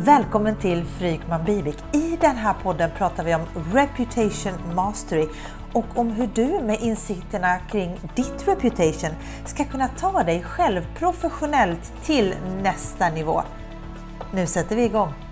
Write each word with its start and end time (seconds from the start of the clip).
Välkommen 0.00 0.56
till 0.56 0.84
Frykman 0.84 1.44
Bivik. 1.44 1.76
I 1.92 2.16
den 2.20 2.36
här 2.36 2.54
podden 2.62 2.90
pratar 2.96 3.24
vi 3.24 3.34
om 3.34 3.42
Reputation 3.72 4.74
Mastery 4.74 5.26
och 5.72 5.84
om 5.94 6.10
hur 6.10 6.28
du 6.34 6.46
med 6.46 6.80
insikterna 6.80 7.58
kring 7.58 8.00
ditt 8.14 8.48
reputation 8.48 9.10
ska 9.44 9.64
kunna 9.64 9.88
ta 9.88 10.22
dig 10.22 10.42
själv 10.42 10.86
professionellt 10.98 11.92
till 12.02 12.34
nästa 12.62 13.10
nivå. 13.10 13.42
Nu 14.34 14.46
sätter 14.46 14.76
vi 14.76 14.84
igång! 14.84 15.27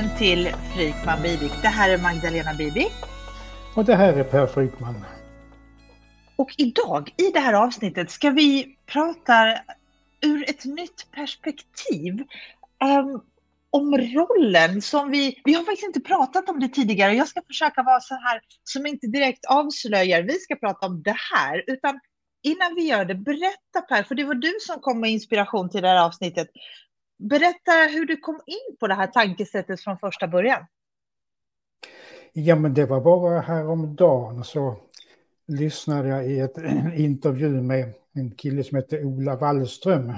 Välkommen 0.00 0.18
till 0.18 0.54
Frykman 0.74 1.22
Bibik. 1.22 1.52
Det 1.62 1.68
här 1.68 1.90
är 1.90 1.98
Magdalena 1.98 2.54
Bibik. 2.54 2.92
Och 3.76 3.84
det 3.84 3.96
här 3.96 4.12
är 4.12 4.24
Per 4.24 4.46
Frykman. 4.46 5.04
Och 6.36 6.54
idag 6.58 7.14
i 7.16 7.30
det 7.34 7.40
här 7.40 7.54
avsnittet 7.54 8.10
ska 8.10 8.30
vi 8.30 8.76
prata 8.86 9.58
ur 10.26 10.50
ett 10.50 10.64
nytt 10.64 11.06
perspektiv. 11.12 12.14
Um, 12.84 13.22
om 13.70 13.96
rollen 13.96 14.82
som 14.82 15.10
vi, 15.10 15.40
vi 15.44 15.54
har 15.54 15.62
faktiskt 15.62 15.86
inte 15.86 16.00
pratat 16.00 16.48
om 16.48 16.60
det 16.60 16.68
tidigare. 16.68 17.14
Jag 17.14 17.28
ska 17.28 17.42
försöka 17.46 17.82
vara 17.82 18.00
så 18.00 18.14
här 18.14 18.40
som 18.64 18.86
inte 18.86 19.06
direkt 19.06 19.44
avslöjar, 19.44 20.22
vi 20.22 20.34
ska 20.34 20.56
prata 20.56 20.86
om 20.86 21.02
det 21.02 21.16
här, 21.34 21.64
utan 21.66 22.00
innan 22.42 22.74
vi 22.74 22.82
gör 22.82 23.04
det, 23.04 23.14
berätta 23.14 23.80
Per, 23.88 24.02
för 24.02 24.14
det 24.14 24.24
var 24.24 24.34
du 24.34 24.52
som 24.60 24.80
kom 24.80 25.00
med 25.00 25.10
inspiration 25.10 25.70
till 25.70 25.82
det 25.82 25.88
här 25.88 26.06
avsnittet. 26.06 26.48
Berätta 27.20 27.72
hur 27.92 28.06
du 28.06 28.16
kom 28.16 28.40
in 28.46 28.76
på 28.80 28.86
det 28.86 28.94
här 28.94 29.06
tankesättet 29.06 29.80
från 29.80 29.98
första 29.98 30.28
början. 30.28 30.66
Ja, 32.32 32.56
men 32.56 32.74
det 32.74 32.86
var 32.86 33.00
bara 33.00 33.40
häromdagen 33.40 34.44
så 34.44 34.76
lyssnade 35.46 36.08
jag 36.08 36.26
i 36.26 36.40
ett 36.40 36.58
intervju 36.94 37.48
med 37.48 37.92
en 38.12 38.30
kille 38.30 38.64
som 38.64 38.76
heter 38.76 39.04
Ola 39.04 39.36
Wallström. 39.36 40.12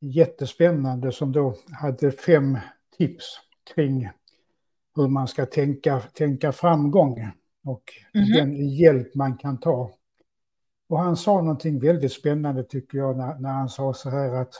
Jättespännande 0.00 1.12
som 1.12 1.32
då 1.32 1.56
hade 1.72 2.10
fem 2.10 2.58
tips 2.98 3.40
kring 3.74 4.10
hur 4.96 5.08
man 5.08 5.28
ska 5.28 5.46
tänka, 5.46 6.00
tänka 6.00 6.52
framgång 6.52 7.30
och 7.64 7.82
mm 8.14 8.26
-hmm. 8.26 8.34
den 8.36 8.68
hjälp 8.68 9.14
man 9.14 9.36
kan 9.36 9.60
ta. 9.60 9.90
Och 10.88 10.98
han 10.98 11.16
sa 11.16 11.40
någonting 11.40 11.80
väldigt 11.80 12.12
spännande 12.12 12.64
tycker 12.64 12.98
jag 12.98 13.16
när, 13.16 13.38
när 13.38 13.52
han 13.52 13.68
sa 13.68 13.94
så 13.94 14.10
här 14.10 14.34
att 14.34 14.54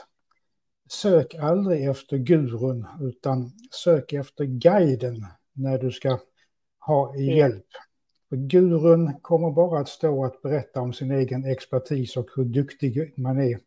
sök 0.89 1.35
aldrig 1.35 1.85
efter 1.85 2.17
gurun 2.17 2.87
utan 3.01 3.51
sök 3.71 4.13
efter 4.13 4.45
guiden 4.45 5.25
när 5.53 5.77
du 5.77 5.91
ska 5.91 6.19
ha 6.79 7.15
hjälp. 7.17 7.65
För 8.29 8.35
gurun 8.35 9.19
kommer 9.21 9.51
bara 9.51 9.79
att 9.79 9.89
stå 9.89 10.25
att 10.25 10.41
berätta 10.41 10.81
om 10.81 10.93
sin 10.93 11.11
egen 11.11 11.45
expertis 11.45 12.17
och 12.17 12.29
hur 12.35 12.45
duktig 12.45 13.13
man 13.17 13.39
är. 13.39 13.59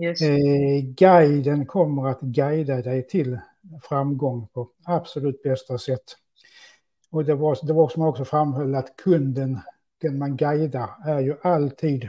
Eh, 0.00 0.82
guiden 0.84 1.66
kommer 1.66 2.08
att 2.08 2.20
guida 2.20 2.82
dig 2.82 3.06
till 3.06 3.38
framgång 3.82 4.48
på 4.52 4.70
absolut 4.84 5.42
bästa 5.42 5.78
sätt. 5.78 6.04
Och 7.10 7.24
det 7.24 7.34
var, 7.34 7.58
det 7.66 7.72
var 7.72 7.88
som 7.88 8.02
jag 8.02 8.10
också 8.10 8.24
framhöll 8.24 8.74
att 8.74 8.96
kunden, 8.96 9.60
den 10.00 10.18
man 10.18 10.36
guidar, 10.36 10.90
är 11.06 11.20
ju 11.20 11.36
alltid 11.42 12.08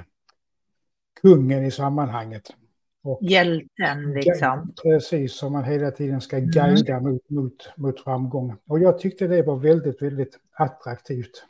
kungen 1.22 1.66
i 1.66 1.72
sammanhanget. 1.72 2.53
Och 3.03 3.19
Hjälten 3.22 4.14
liksom. 4.14 4.74
Precis, 4.84 5.34
som 5.34 5.53
man 5.53 5.64
hela 5.64 5.91
tiden 5.91 6.22
ska 6.22 6.38
mm. 6.38 6.50
guida 6.50 6.94
mm. 6.94 7.12
mot, 7.12 7.30
mot, 7.30 7.78
mot 7.78 8.00
framgång. 8.00 8.56
Och 8.68 8.80
jag 8.80 9.00
tyckte 9.00 9.28
det 9.28 9.41
var 9.41 9.56
väldigt, 9.56 10.02
väldigt 10.02 10.40
attraktivt. 10.53 11.44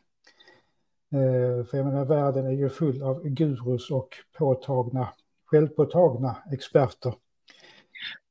Eh, 1.13 1.65
för 1.65 1.77
jag 1.77 1.85
menar, 1.85 2.05
världen 2.05 2.45
är 2.45 2.51
ju 2.51 2.69
full 2.69 3.03
av 3.03 3.23
gurus 3.23 3.91
och 3.91 4.09
påtagna, 4.37 5.09
självpåtagna 5.45 6.37
experter. 6.51 7.13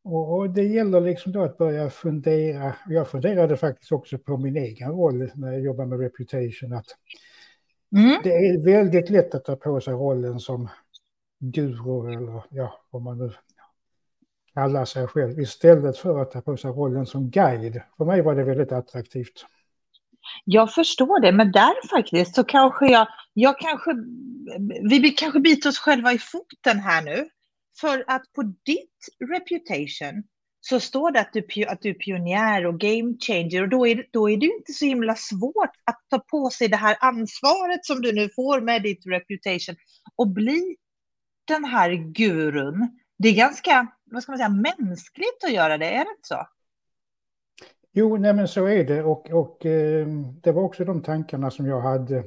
Och, 0.04 0.36
och 0.36 0.50
det 0.50 0.64
gäller 0.64 1.00
liksom 1.00 1.32
då 1.32 1.42
att 1.42 1.58
börja 1.58 1.90
fundera. 1.90 2.74
Jag 2.88 3.08
funderade 3.08 3.56
faktiskt 3.56 3.92
också 3.92 4.18
på 4.18 4.36
min 4.36 4.56
egen 4.56 4.90
roll 4.90 5.30
när 5.34 5.52
jag 5.52 5.60
jobbar 5.60 5.86
med 5.86 6.00
reputation. 6.00 6.72
Att 6.72 6.86
mm. 7.96 8.20
Det 8.22 8.30
är 8.30 8.64
väldigt 8.64 9.10
lätt 9.10 9.34
att 9.34 9.44
ta 9.44 9.56
på 9.56 9.80
sig 9.80 9.94
rollen 9.94 10.40
som 10.40 10.68
guru 11.42 12.12
eller 12.12 12.44
ja, 12.50 12.80
vad 12.90 13.02
man 13.02 13.18
nu 13.18 13.32
kallar 14.54 14.84
sig 14.84 15.06
själv 15.06 15.40
istället 15.40 15.98
för 15.98 16.22
att 16.22 16.30
ta 16.30 16.40
på 16.40 16.56
sig 16.56 16.70
rollen 16.70 17.06
som 17.06 17.30
guide. 17.30 17.82
För 17.96 18.04
mig 18.04 18.22
var 18.22 18.34
det 18.34 18.44
väldigt 18.44 18.72
attraktivt. 18.72 19.46
Jag 20.44 20.74
förstår 20.74 21.20
det, 21.20 21.32
men 21.32 21.52
där 21.52 21.88
faktiskt 21.88 22.34
så 22.34 22.44
kanske 22.44 22.86
jag, 22.86 23.06
jag 23.32 23.58
kanske, 23.58 23.90
vi 24.90 25.10
kanske 25.10 25.40
biter 25.40 25.68
oss 25.68 25.78
själva 25.78 26.12
i 26.12 26.18
foten 26.18 26.78
här 26.78 27.02
nu. 27.02 27.28
För 27.80 28.04
att 28.06 28.22
på 28.32 28.42
ditt 28.42 29.08
reputation 29.30 30.22
så 30.60 30.80
står 30.80 31.10
det 31.10 31.20
att 31.20 31.32
du, 31.32 31.64
att 31.64 31.82
du 31.82 31.90
är 31.90 31.94
pionjär 31.94 32.66
och 32.66 32.80
game 32.80 33.14
changer 33.26 33.62
och 33.62 33.68
då 33.68 33.86
är, 33.86 34.06
då 34.10 34.30
är 34.30 34.36
det 34.36 34.46
inte 34.46 34.72
så 34.72 34.84
himla 34.84 35.14
svårt 35.14 35.70
att 35.84 36.00
ta 36.10 36.18
på 36.18 36.50
sig 36.50 36.68
det 36.68 36.76
här 36.76 36.96
ansvaret 37.00 37.84
som 37.86 38.02
du 38.02 38.12
nu 38.12 38.28
får 38.28 38.60
med 38.60 38.82
ditt 38.82 39.06
reputation 39.06 39.76
och 40.16 40.28
bli 40.28 40.76
den 41.44 41.64
här 41.64 41.90
gurun. 41.92 42.98
Det 43.18 43.28
är 43.28 43.34
ganska, 43.34 43.86
vad 44.04 44.22
ska 44.22 44.32
man 44.32 44.38
säga, 44.38 44.74
mänskligt 44.78 45.44
att 45.44 45.52
göra 45.52 45.78
det, 45.78 45.86
är 45.86 46.04
det 46.04 46.10
inte 46.10 46.28
så? 46.28 46.46
Jo, 47.92 48.16
nej 48.16 48.34
men 48.34 48.48
så 48.48 48.66
är 48.66 48.84
det 48.84 49.02
och, 49.02 49.30
och 49.30 49.66
eh, 49.66 50.06
det 50.42 50.52
var 50.52 50.62
också 50.62 50.84
de 50.84 51.02
tankarna 51.02 51.50
som 51.50 51.66
jag 51.66 51.80
hade. 51.80 52.24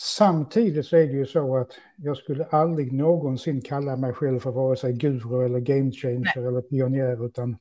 Samtidigt 0.00 0.86
så 0.86 0.96
är 0.96 1.06
det 1.06 1.12
ju 1.12 1.26
så 1.26 1.56
att 1.56 1.70
jag 1.96 2.16
skulle 2.16 2.44
aldrig 2.44 2.92
någonsin 2.92 3.60
kalla 3.60 3.96
mig 3.96 4.12
själv 4.12 4.40
för 4.40 4.50
vare 4.50 4.76
sig 4.76 4.92
guru 4.92 5.44
eller 5.44 5.60
game 5.60 5.92
changer 5.92 6.32
nej. 6.36 6.46
eller 6.46 6.60
pionjär 6.60 7.26
utan 7.26 7.56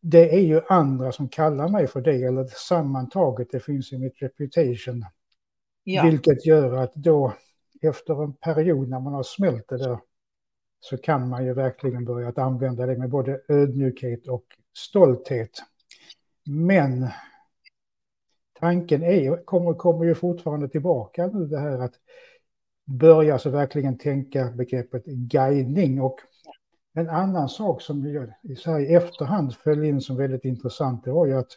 det 0.00 0.34
är 0.34 0.40
ju 0.40 0.60
andra 0.68 1.12
som 1.12 1.28
kallar 1.28 1.68
mig 1.68 1.86
för 1.86 2.00
det 2.00 2.22
eller 2.22 2.44
sammantaget 2.44 3.48
det 3.50 3.60
finns 3.60 3.92
i 3.92 3.98
mitt 3.98 4.22
reputation. 4.22 5.04
Ja. 5.84 6.02
Vilket 6.02 6.46
gör 6.46 6.76
att 6.76 6.94
då 6.94 7.34
efter 7.80 8.24
en 8.24 8.32
period 8.32 8.88
när 8.88 9.00
man 9.00 9.12
har 9.12 9.22
smält 9.22 9.68
det 9.68 9.78
där 9.78 9.98
så 10.80 10.96
kan 10.96 11.28
man 11.28 11.44
ju 11.44 11.54
verkligen 11.54 12.04
börja 12.04 12.28
att 12.28 12.38
använda 12.38 12.86
det 12.86 12.98
med 12.98 13.10
både 13.10 13.40
ödmjukhet 13.48 14.28
och 14.28 14.44
stolthet. 14.76 15.50
Men 16.44 17.08
tanken 18.60 19.02
är, 19.02 19.44
kommer, 19.44 19.74
kommer 19.74 20.04
ju 20.04 20.14
fortfarande 20.14 20.68
tillbaka 20.68 21.26
nu 21.26 21.46
det 21.46 21.58
här 21.58 21.78
att 21.78 21.94
börja 22.84 23.38
så 23.38 23.50
verkligen 23.50 23.98
tänka 23.98 24.50
begreppet 24.50 25.04
guidning 25.04 26.00
och 26.00 26.20
en 26.92 27.08
annan 27.08 27.48
sak 27.48 27.82
som 27.82 28.12
jag 28.64 28.82
i 28.82 28.94
efterhand 28.94 29.54
föll 29.54 29.84
in 29.84 30.00
som 30.00 30.16
väldigt 30.16 30.44
intressant 30.44 31.04
det 31.04 31.10
var 31.10 31.26
ju 31.26 31.38
att 31.38 31.50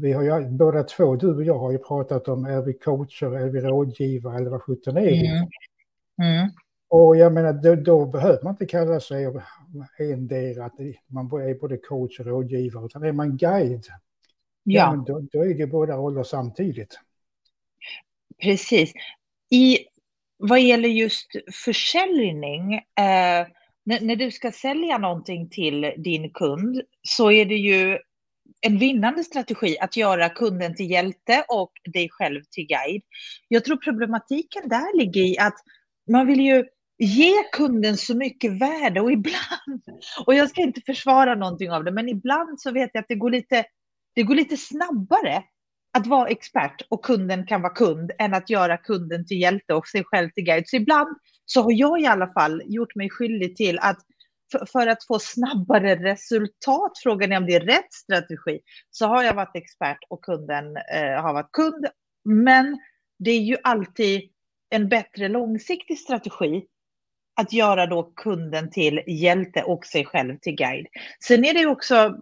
vi 0.00 0.12
har 0.12 0.22
ju 0.22 0.48
båda 0.50 0.82
två, 0.82 1.16
du 1.16 1.34
och 1.34 1.44
jag 1.44 1.58
har 1.58 1.72
ju 1.72 1.78
pratat 1.78 2.28
om 2.28 2.44
är 2.44 2.62
vi 2.62 2.72
coacher, 2.72 3.36
är 3.36 3.48
vi 3.48 3.60
rådgivare 3.60 4.36
eller 4.36 4.50
vad 4.50 4.62
sjutton 4.62 4.96
är 4.96 5.00
vi? 5.00 5.26
Mm. 5.26 5.48
Mm. 6.22 6.50
Och 6.88 7.16
jag 7.16 7.32
menar, 7.32 7.52
då, 7.52 7.74
då, 7.74 8.06
behöver 8.06 8.42
man 8.42 8.52
inte 8.52 8.66
kalla 8.66 9.00
sig 9.00 9.26
endera, 9.98 10.64
att 10.64 10.78
man 11.06 11.26
är 11.26 11.60
både 11.60 11.76
coach 11.76 12.20
och 12.20 12.26
rådgivare, 12.26 12.86
utan 12.86 13.02
är 13.02 13.12
man 13.12 13.36
guide, 13.36 13.86
ja. 14.62 15.04
då, 15.06 15.20
då, 15.32 15.44
är 15.44 15.54
det 15.54 15.66
båda 15.66 15.96
roller 15.96 16.22
samtidigt. 16.22 16.98
Precis. 18.42 18.92
I, 19.50 19.78
vad 20.36 20.60
gäller 20.60 20.88
just 20.88 21.26
försäljning, 21.64 22.74
eh, 22.74 23.46
när, 23.84 24.00
när, 24.00 24.16
du 24.16 24.30
ska 24.30 24.52
sälja 24.52 24.98
någonting 24.98 25.48
till 25.48 25.92
din 25.96 26.30
kund 26.30 26.82
så 27.02 27.30
är 27.30 27.44
det 27.44 27.56
ju 27.56 27.98
en 28.60 28.78
vinnande 28.78 29.24
strategi 29.24 29.76
att 29.80 29.96
göra 29.96 30.28
kunden 30.28 30.74
till 30.74 30.90
hjälte 30.90 31.44
och 31.48 31.72
dig 31.92 32.08
själv 32.10 32.42
till 32.50 32.66
guide. 32.66 33.02
Jag 33.48 33.64
tror 33.64 33.76
problematiken 33.76 34.68
där 34.68 34.98
ligger 34.98 35.22
i 35.22 35.38
att 35.38 35.56
man 36.10 36.26
vill 36.26 36.40
ju 36.40 36.64
ge 36.98 37.32
kunden 37.52 37.96
så 37.96 38.16
mycket 38.16 38.52
värde 38.60 39.00
och 39.00 39.12
ibland, 39.18 39.82
och 40.26 40.34
jag 40.34 40.50
ska 40.50 40.60
inte 40.60 40.80
försvara 40.86 41.34
någonting 41.34 41.70
av 41.70 41.84
det, 41.84 41.92
men 41.92 42.08
ibland 42.08 42.60
så 42.60 42.72
vet 42.72 42.90
jag 42.92 43.00
att 43.00 43.08
det 43.08 43.14
går 43.14 43.30
lite, 43.30 43.64
det 44.14 44.22
går 44.22 44.34
lite 44.34 44.56
snabbare 44.56 45.42
att 45.98 46.06
vara 46.06 46.28
expert 46.28 46.82
och 46.88 47.04
kunden 47.04 47.46
kan 47.46 47.62
vara 47.62 47.74
kund 47.74 48.10
än 48.18 48.34
att 48.34 48.50
göra 48.50 48.76
kunden 48.76 49.26
till 49.26 49.40
hjälte 49.40 49.74
och 49.74 49.86
sig 49.86 50.04
själv 50.04 50.30
till 50.30 50.44
guide. 50.44 50.68
Så 50.68 50.76
ibland 50.76 51.16
så 51.44 51.62
har 51.62 51.72
jag 51.72 52.00
i 52.00 52.06
alla 52.06 52.32
fall 52.32 52.62
gjort 52.66 52.94
mig 52.94 53.10
skyldig 53.10 53.56
till 53.56 53.78
att 53.78 53.98
för, 54.52 54.66
för, 54.66 54.86
att 54.86 55.06
få 55.06 55.18
snabbare 55.18 55.96
resultat, 55.96 56.92
frågan 57.02 57.32
är 57.32 57.36
om 57.36 57.46
det 57.46 57.54
är 57.54 57.60
rätt 57.60 57.92
strategi, 57.92 58.60
så 58.90 59.06
har 59.06 59.22
jag 59.22 59.34
varit 59.34 59.56
expert 59.56 59.98
och 60.08 60.24
kunden 60.24 60.76
eh, 60.76 61.22
har 61.22 61.32
varit 61.34 61.52
kund. 61.52 61.86
Men 62.24 62.78
det 63.18 63.30
är 63.30 63.40
ju 63.40 63.56
alltid 63.62 64.30
en 64.70 64.88
bättre 64.88 65.28
långsiktig 65.28 65.98
strategi 65.98 66.66
att 67.36 67.52
göra 67.52 67.86
då 67.86 68.12
kunden 68.16 68.70
till 68.70 69.02
hjälte 69.06 69.62
och 69.62 69.86
sig 69.86 70.04
själv 70.04 70.38
till 70.38 70.54
guide. 70.56 70.86
Sen 71.20 71.44
är 71.44 71.54
det 71.54 71.66
också 71.66 72.16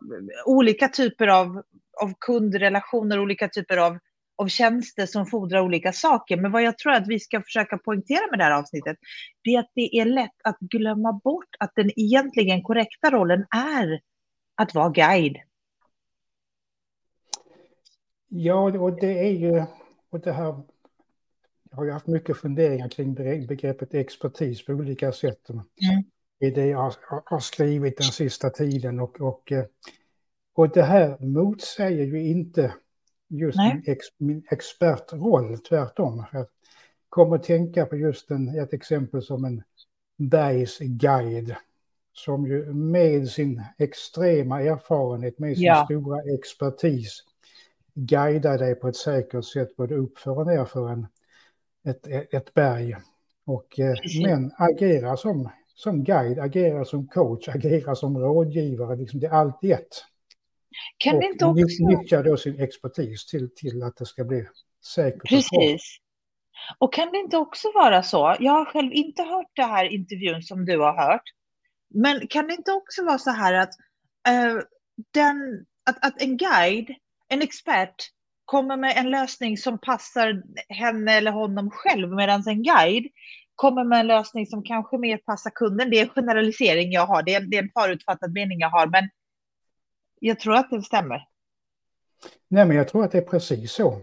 olika 0.46 0.88
typer 0.88 1.28
av, 1.28 1.62
av 2.02 2.12
kundrelationer, 2.20 3.18
olika 3.18 3.48
typer 3.48 3.76
av, 3.76 3.98
av 4.36 4.48
tjänster 4.48 5.06
som 5.06 5.26
fordrar 5.26 5.60
olika 5.60 5.92
saker. 5.92 6.36
Men 6.36 6.52
vad 6.52 6.62
jag 6.62 6.78
tror 6.78 6.92
att 6.92 7.08
vi 7.08 7.20
ska 7.20 7.42
försöka 7.42 7.78
poängtera 7.78 8.30
med 8.30 8.38
det 8.38 8.44
här 8.44 8.58
avsnittet, 8.58 8.96
det 9.44 9.50
är 9.50 9.60
att 9.60 9.70
det 9.74 9.96
är 9.96 10.04
lätt 10.04 10.36
att 10.44 10.58
glömma 10.60 11.20
bort 11.24 11.56
att 11.58 11.72
den 11.74 11.90
egentligen 11.96 12.62
korrekta 12.62 13.10
rollen 13.10 13.46
är 13.56 14.00
att 14.54 14.74
vara 14.74 14.88
guide. 14.88 15.36
Ja, 18.28 18.78
och 18.78 19.00
det 19.00 19.18
är 19.18 19.32
ju, 19.32 19.64
och 20.10 20.20
det 20.20 20.32
här 20.32 20.62
jag 21.72 21.76
har 21.76 21.84
ju 21.84 21.90
haft 21.90 22.06
mycket 22.06 22.36
funderingar 22.36 22.88
kring 22.88 23.14
begreppet 23.14 23.94
expertis 23.94 24.64
på 24.64 24.72
olika 24.72 25.12
sätt. 25.12 25.48
Mm. 25.48 25.64
I 26.38 26.50
det 26.50 26.66
jag 26.66 26.94
har 27.24 27.40
skrivit 27.40 27.96
den 27.96 28.06
sista 28.06 28.50
tiden 28.50 29.00
och, 29.00 29.20
och, 29.20 29.52
och 30.54 30.68
det 30.68 30.82
här 30.82 31.18
motsäger 31.18 32.04
ju 32.04 32.26
inte 32.26 32.74
just 33.38 33.58
min, 33.58 33.82
ex, 33.86 34.06
min 34.18 34.42
expertroll, 34.50 35.58
tvärtom. 35.58 36.24
Jag 36.32 36.46
kommer 37.08 37.36
att 37.36 37.42
tänka 37.42 37.86
på 37.86 37.96
just 37.96 38.30
en, 38.30 38.58
ett 38.58 38.72
exempel 38.72 39.22
som 39.22 39.44
en 39.44 39.62
bergsguide 40.16 41.56
som 42.12 42.46
ju 42.46 42.72
med 42.72 43.28
sin 43.28 43.62
extrema 43.78 44.62
erfarenhet, 44.62 45.38
med 45.38 45.56
sin 45.56 45.64
ja. 45.64 45.84
stora 45.84 46.22
expertis 46.34 47.24
guidar 47.94 48.58
dig 48.58 48.74
på 48.74 48.88
ett 48.88 48.96
säkert 48.96 49.44
sätt 49.44 49.76
både 49.76 49.94
uppför 49.94 50.38
och 50.38 50.46
nerför 50.46 50.88
en 50.88 51.06
ett, 51.84 52.06
ett 52.34 52.54
berg. 52.54 52.96
Och, 53.44 53.80
eh, 53.80 53.94
men 54.24 54.52
agerar 54.58 55.16
som, 55.16 55.48
som 55.74 56.04
guide, 56.04 56.38
agerar 56.38 56.84
som 56.84 57.08
coach, 57.08 57.48
agerar 57.48 57.94
som 57.94 58.18
rådgivare. 58.18 58.96
Liksom 58.96 59.20
det 59.20 59.26
är 59.26 59.30
allt 59.30 59.64
i 59.64 59.72
ett. 59.72 60.04
Kan 60.98 61.16
och 61.16 61.22
inte 61.22 61.44
också... 61.44 61.82
nyttjar 61.88 62.22
då 62.22 62.36
sin 62.36 62.60
expertis 62.60 63.26
till, 63.26 63.54
till 63.54 63.82
att 63.82 63.96
det 63.96 64.06
ska 64.06 64.24
bli 64.24 64.46
säkert. 64.94 65.28
Precis. 65.28 65.98
Och, 66.78 66.86
och 66.86 66.92
kan 66.92 67.12
det 67.12 67.18
inte 67.18 67.36
också 67.36 67.68
vara 67.74 68.02
så, 68.02 68.36
jag 68.40 68.52
har 68.52 68.64
själv 68.64 68.92
inte 68.92 69.22
hört 69.22 69.50
det 69.54 69.64
här 69.64 69.84
intervjun 69.84 70.42
som 70.42 70.64
du 70.64 70.78
har 70.78 70.96
hört, 70.96 71.22
men 71.94 72.26
kan 72.26 72.46
det 72.46 72.54
inte 72.54 72.72
också 72.72 73.04
vara 73.04 73.18
så 73.18 73.30
här 73.30 73.54
att, 73.54 73.70
uh, 74.28 74.62
den, 75.14 75.66
att, 75.90 76.06
att 76.06 76.22
en 76.22 76.36
guide, 76.36 76.94
en 77.28 77.42
expert, 77.42 77.94
kommer 78.44 78.76
med 78.76 78.96
en 78.96 79.10
lösning 79.10 79.56
som 79.56 79.78
passar 79.78 80.42
henne 80.68 81.12
eller 81.12 81.30
honom 81.30 81.70
själv, 81.70 82.08
medan 82.08 82.42
en 82.46 82.62
guide 82.62 83.06
kommer 83.54 83.84
med 83.84 84.00
en 84.00 84.06
lösning 84.06 84.46
som 84.46 84.62
kanske 84.62 84.98
mer 84.98 85.18
passar 85.18 85.50
kunden. 85.50 85.90
Det 85.90 85.98
är 85.98 86.02
en 86.02 86.08
generalisering 86.08 86.92
jag 86.92 87.06
har, 87.06 87.22
det 87.22 87.34
är, 87.34 87.40
det 87.40 87.56
är 87.56 87.62
en 87.62 87.70
förutfattad 87.78 88.32
mening 88.32 88.60
jag 88.60 88.70
har, 88.70 88.86
men 88.86 89.08
jag 90.22 90.40
tror 90.40 90.54
att 90.54 90.70
det 90.70 90.82
stämmer. 90.82 91.28
Nej, 92.48 92.66
men 92.66 92.76
jag 92.76 92.88
tror 92.88 93.04
att 93.04 93.12
det 93.12 93.18
är 93.18 93.22
precis 93.22 93.72
så. 93.72 93.98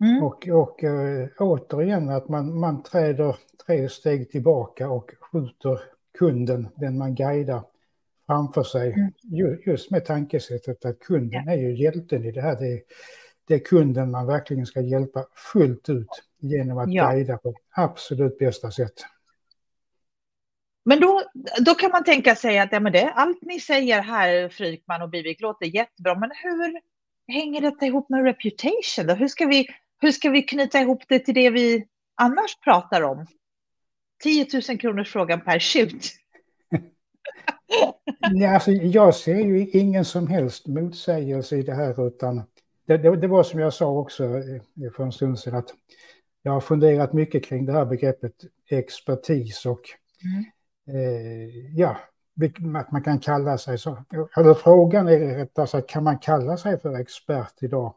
Mm. 0.00 0.22
Och, 0.22 0.48
och 0.48 0.84
äh, 0.84 1.28
återigen 1.38 2.08
att 2.08 2.28
man, 2.28 2.58
man 2.58 2.82
träder 2.82 3.36
tre 3.66 3.88
steg 3.88 4.30
tillbaka 4.30 4.90
och 4.90 5.10
skjuter 5.20 5.80
kunden, 6.18 6.68
den 6.76 6.98
man 6.98 7.14
guidar, 7.14 7.62
framför 8.26 8.62
sig. 8.62 8.92
Mm. 8.92 9.58
Just 9.66 9.90
med 9.90 10.04
tankesättet 10.04 10.84
att 10.84 10.98
kunden 10.98 11.42
ja. 11.46 11.52
är 11.52 11.56
ju 11.56 11.82
hjälten 11.82 12.24
i 12.24 12.32
det 12.32 12.42
här. 12.42 12.56
Det 12.60 12.72
är, 12.72 12.80
det 13.48 13.54
är 13.54 13.58
kunden 13.58 14.10
man 14.10 14.26
verkligen 14.26 14.66
ska 14.66 14.80
hjälpa 14.80 15.26
fullt 15.52 15.88
ut 15.88 16.22
genom 16.38 16.78
att 16.78 16.92
ja. 16.92 17.10
guida 17.10 17.38
på 17.38 17.54
absolut 17.70 18.38
bästa 18.38 18.70
sätt. 18.70 19.04
Men 20.84 21.00
då, 21.00 21.22
då 21.64 21.74
kan 21.74 21.90
man 21.90 22.04
tänka 22.04 22.36
sig 22.36 22.58
att 22.58 22.72
ja, 22.72 22.80
men 22.80 22.92
det, 22.92 23.10
allt 23.10 23.38
ni 23.42 23.60
säger 23.60 24.02
här, 24.02 24.48
Frykman 24.48 25.02
och 25.02 25.10
Bivik, 25.10 25.40
låter 25.40 25.66
jättebra, 25.66 26.18
men 26.18 26.30
hur 26.42 26.80
hänger 27.34 27.60
detta 27.60 27.86
ihop 27.86 28.08
med 28.08 28.24
reputation? 28.24 29.06
Då? 29.06 29.14
Hur, 29.14 29.28
ska 29.28 29.46
vi, 29.46 29.66
hur 30.00 30.12
ska 30.12 30.30
vi 30.30 30.42
knyta 30.42 30.80
ihop 30.80 31.02
det 31.08 31.18
till 31.18 31.34
det 31.34 31.50
vi 31.50 31.86
annars 32.14 32.58
pratar 32.64 33.02
om? 33.02 33.26
10 34.22 34.46
000 34.68 34.78
kronors 34.78 35.12
frågan 35.12 35.40
per 35.40 35.58
shoot. 35.58 36.04
ja, 38.32 38.54
alltså, 38.54 38.70
jag 38.70 39.14
ser 39.14 39.36
ju 39.36 39.68
ingen 39.68 40.04
som 40.04 40.26
helst 40.26 40.66
motsägelse 40.66 41.56
i 41.56 41.62
det 41.62 41.74
här, 41.74 42.06
utan 42.06 42.42
det, 42.86 42.96
det, 42.96 43.16
det, 43.16 43.28
var 43.28 43.42
som 43.42 43.60
jag 43.60 43.72
sa 43.72 43.90
också 43.90 44.42
för 44.96 45.04
en 45.04 45.12
stund 45.12 45.38
sedan 45.38 45.54
att 45.54 45.74
jag 46.42 46.52
har 46.52 46.60
funderat 46.60 47.12
mycket 47.12 47.44
kring 47.44 47.66
det 47.66 47.72
här 47.72 47.84
begreppet 47.84 48.34
expertis 48.70 49.66
och 49.66 49.80
mm 50.24 50.44
eh, 50.86 51.76
ja, 51.76 51.96
att 52.76 52.92
man 52.92 53.02
kan 53.02 53.18
kalla 53.18 53.58
sig 53.58 53.78
så. 53.78 53.98
Eller 54.36 54.54
frågan 54.54 55.08
är 55.08 55.36
rättare 55.36 55.66
sagt, 55.66 55.90
kan 55.90 56.04
man 56.04 56.18
kalla 56.18 56.56
sig 56.56 56.80
för 56.80 56.94
expert 56.94 57.62
idag 57.62 57.94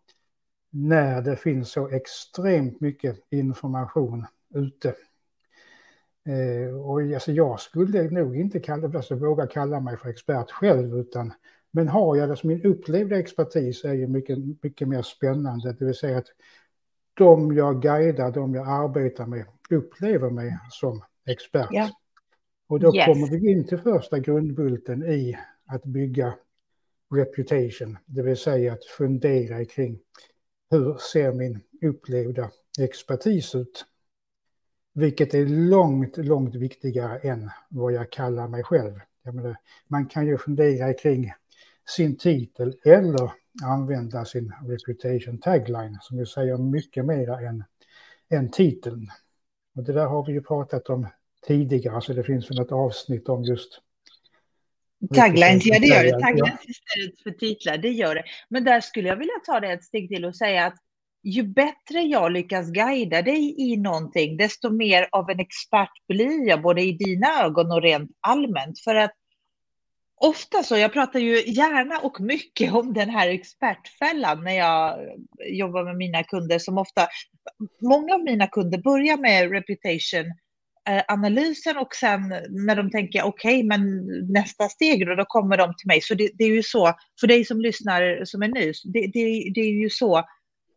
när 0.69 1.21
det 1.21 1.35
finns 1.35 1.71
så 1.71 1.89
extremt 1.89 2.81
mycket 2.81 3.19
information 3.29 4.25
ute? 4.55 4.95
Eh, 6.25 6.75
och 6.75 7.01
alltså, 7.01 7.31
jag 7.31 7.59
skulle 7.59 8.03
nog 8.03 8.35
inte 8.35 8.59
kalla, 8.59 8.97
alltså, 8.97 9.15
våga 9.15 9.47
kalla 9.47 9.79
mig 9.79 9.97
för 9.97 10.09
expert 10.09 10.51
själv, 10.51 10.99
utan 10.99 11.33
men 11.71 11.87
har 11.87 12.15
jag 12.15 12.29
det 12.29 12.35
som 12.35 12.47
min 12.47 12.63
upplevda 12.63 13.19
expertis 13.19 13.83
är 13.83 13.93
ju 13.93 14.07
mycket, 14.07 14.37
mycket 14.63 14.87
mer 14.87 15.01
spännande. 15.01 15.73
Det 15.73 15.85
vill 15.85 15.95
säga 15.95 16.17
att 16.17 16.27
de 17.13 17.55
jag 17.55 17.81
guidar, 17.81 18.31
de 18.31 18.55
jag 18.55 18.67
arbetar 18.67 19.25
med, 19.25 19.45
upplever 19.69 20.29
mig 20.29 20.57
som 20.69 21.03
expert. 21.25 21.71
Yeah. 21.73 21.89
Och 22.67 22.79
då 22.79 22.95
yes. 22.95 23.05
kommer 23.05 23.27
vi 23.27 23.51
in 23.51 23.67
till 23.67 23.77
första 23.77 24.19
grundbulten 24.19 25.03
i 25.03 25.37
att 25.65 25.83
bygga 25.83 26.33
reputation, 27.15 27.97
det 28.05 28.21
vill 28.21 28.37
säga 28.37 28.73
att 28.73 28.85
fundera 28.85 29.65
kring 29.65 29.99
hur 30.69 30.97
ser 31.13 31.33
min 31.33 31.59
upplevda 31.81 32.51
expertis 32.79 33.55
ut? 33.55 33.85
Vilket 34.93 35.33
är 35.33 35.45
långt, 35.45 36.17
långt 36.17 36.55
viktigare 36.55 37.17
än 37.17 37.49
vad 37.69 37.93
jag 37.93 38.11
kallar 38.11 38.47
mig 38.47 38.63
själv. 38.63 38.99
Menar, 39.23 39.57
man 39.87 40.05
kan 40.05 40.27
ju 40.27 40.37
fundera 40.37 40.93
kring 40.93 41.33
sin 41.95 42.17
titel 42.17 42.75
eller 42.85 43.31
använda 43.63 44.25
sin 44.25 44.53
reputation 44.65 45.37
tagline 45.37 45.97
som 46.01 46.17
ju 46.17 46.25
säger 46.25 46.57
mycket 46.57 47.05
mer 47.05 47.29
än, 47.29 47.63
än 48.29 48.51
titeln. 48.51 49.07
Och 49.75 49.83
det 49.83 49.93
där 49.93 50.05
har 50.05 50.25
vi 50.25 50.33
ju 50.33 50.41
pratat 50.41 50.89
om 50.89 51.07
tidigare, 51.47 52.01
så 52.01 52.13
det 52.13 52.23
finns 52.23 52.51
väl 52.51 52.61
ett 52.61 52.71
avsnitt 52.71 53.29
om 53.29 53.43
just 53.43 53.81
Taglines, 55.15 55.65
ja 55.65 55.79
det 55.79 55.87
gör 55.87 56.03
det. 56.03 56.19
Taglines 56.19 56.65
istället 56.65 57.21
för 57.23 57.31
titlar, 57.31 57.77
det 57.77 57.89
gör 57.89 58.15
det. 58.15 58.23
Men 58.49 58.63
där 58.63 58.81
skulle 58.81 59.07
jag 59.07 59.15
vilja 59.15 59.33
ta 59.45 59.59
det 59.59 59.71
ett 59.71 59.83
steg 59.83 60.09
till 60.09 60.25
och 60.25 60.35
säga 60.35 60.65
att 60.65 60.75
ju 61.23 61.43
bättre 61.43 62.01
jag 62.01 62.31
lyckas 62.31 62.71
guida 62.71 63.21
dig 63.21 63.55
i 63.71 63.77
någonting, 63.77 64.37
desto 64.37 64.69
mer 64.69 65.07
av 65.11 65.29
en 65.29 65.39
expert 65.39 66.07
blir 66.07 66.47
jag, 66.47 66.61
både 66.61 66.81
i 66.81 66.91
dina 66.91 67.43
ögon 67.43 67.71
och 67.71 67.81
rent 67.81 68.11
allmänt. 68.19 68.79
För 68.79 68.95
att 68.95 69.13
ofta 70.15 70.63
så, 70.63 70.77
jag 70.77 70.93
pratar 70.93 71.19
ju 71.19 71.43
gärna 71.45 71.99
och 71.99 72.21
mycket 72.21 72.73
om 72.73 72.93
den 72.93 73.09
här 73.09 73.29
expertfällan 73.29 74.43
när 74.43 74.57
jag 74.57 74.97
jobbar 75.49 75.83
med 75.83 75.97
mina 75.97 76.23
kunder 76.23 76.59
som 76.59 76.77
ofta, 76.77 77.07
många 77.81 78.13
av 78.13 78.23
mina 78.23 78.47
kunder 78.47 78.77
börjar 78.77 79.17
med 79.17 79.51
reputation 79.51 80.33
Eh, 80.87 81.03
analysen 81.07 81.77
och 81.77 81.95
sen 81.95 82.21
när 82.49 82.75
de 82.75 82.91
tänker 82.91 83.23
okej, 83.23 83.55
okay, 83.55 83.63
men 83.63 84.07
nästa 84.33 84.69
steg 84.69 85.07
då, 85.07 85.15
då 85.15 85.25
kommer 85.25 85.57
de 85.57 85.73
till 85.77 85.87
mig. 85.87 86.01
Så 86.01 86.13
det, 86.13 86.29
det, 86.33 86.43
är 86.43 86.49
ju 86.49 86.63
så, 86.63 86.93
för 87.19 87.27
dig 87.27 87.45
som 87.45 87.61
lyssnar 87.61 88.25
som 88.25 88.43
är 88.43 88.47
ny, 88.47 88.73
det, 88.83 88.99
det, 89.13 89.51
det, 89.55 89.61
är 89.61 89.81
ju 89.81 89.89
så, 89.89 90.23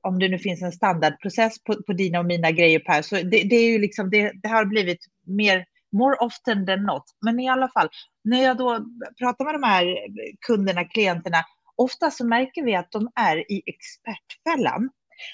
om 0.01 0.19
det 0.19 0.29
nu 0.29 0.39
finns 0.39 0.63
en 0.63 0.73
standardprocess 0.73 1.65
på, 1.65 1.83
på 1.83 1.93
dina 1.93 2.19
och 2.19 2.27
mina 2.27 2.51
grejer 2.51 2.79
Per, 2.79 3.03
så 3.03 3.15
det, 3.15 3.43
det 3.43 3.57
är 3.57 3.73
ju 3.73 3.79
liksom, 3.79 4.11
det, 4.11 4.33
det 4.43 4.49
har 4.49 4.65
blivit 4.65 4.99
mer 5.27 5.65
more 5.93 6.17
often 6.17 6.67
than 6.67 6.83
not. 6.83 7.05
Men 7.25 7.41
i 7.41 7.49
alla 7.49 7.69
fall, 7.69 7.89
när 8.25 8.43
jag 8.43 8.57
då 8.57 8.87
pratar 9.19 9.45
med 9.45 9.55
de 9.55 9.63
här 9.63 9.99
kunderna, 10.47 10.85
klienterna, 10.85 11.45
ofta 11.77 12.11
så 12.11 12.27
märker 12.27 12.65
vi 12.65 12.75
att 12.75 12.93
de 12.93 13.11
är 13.15 13.53
i 13.53 13.63
expertfällan. 13.67 14.91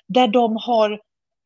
Där 0.08 0.28
de 0.28 0.56
har, 0.56 0.90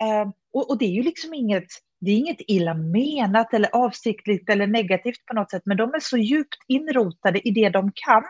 eh, 0.02 0.30
och, 0.52 0.70
och, 0.70 0.78
det 0.78 0.84
är 0.84 0.92
ju 0.92 1.02
liksom 1.02 1.34
inget, 1.34 1.66
det 2.00 2.10
är 2.10 2.16
inget 2.16 2.40
illa 2.40 2.74
menat 2.74 3.54
eller 3.54 3.76
avsiktligt 3.76 4.50
eller 4.50 4.66
negativt 4.66 5.26
på 5.26 5.34
något 5.34 5.50
sätt, 5.50 5.62
men 5.64 5.76
de 5.76 5.94
är 5.94 6.00
så 6.00 6.16
djupt 6.16 6.58
inrotade 6.68 7.48
i 7.48 7.50
det 7.50 7.68
de 7.68 7.92
kan, 7.94 8.24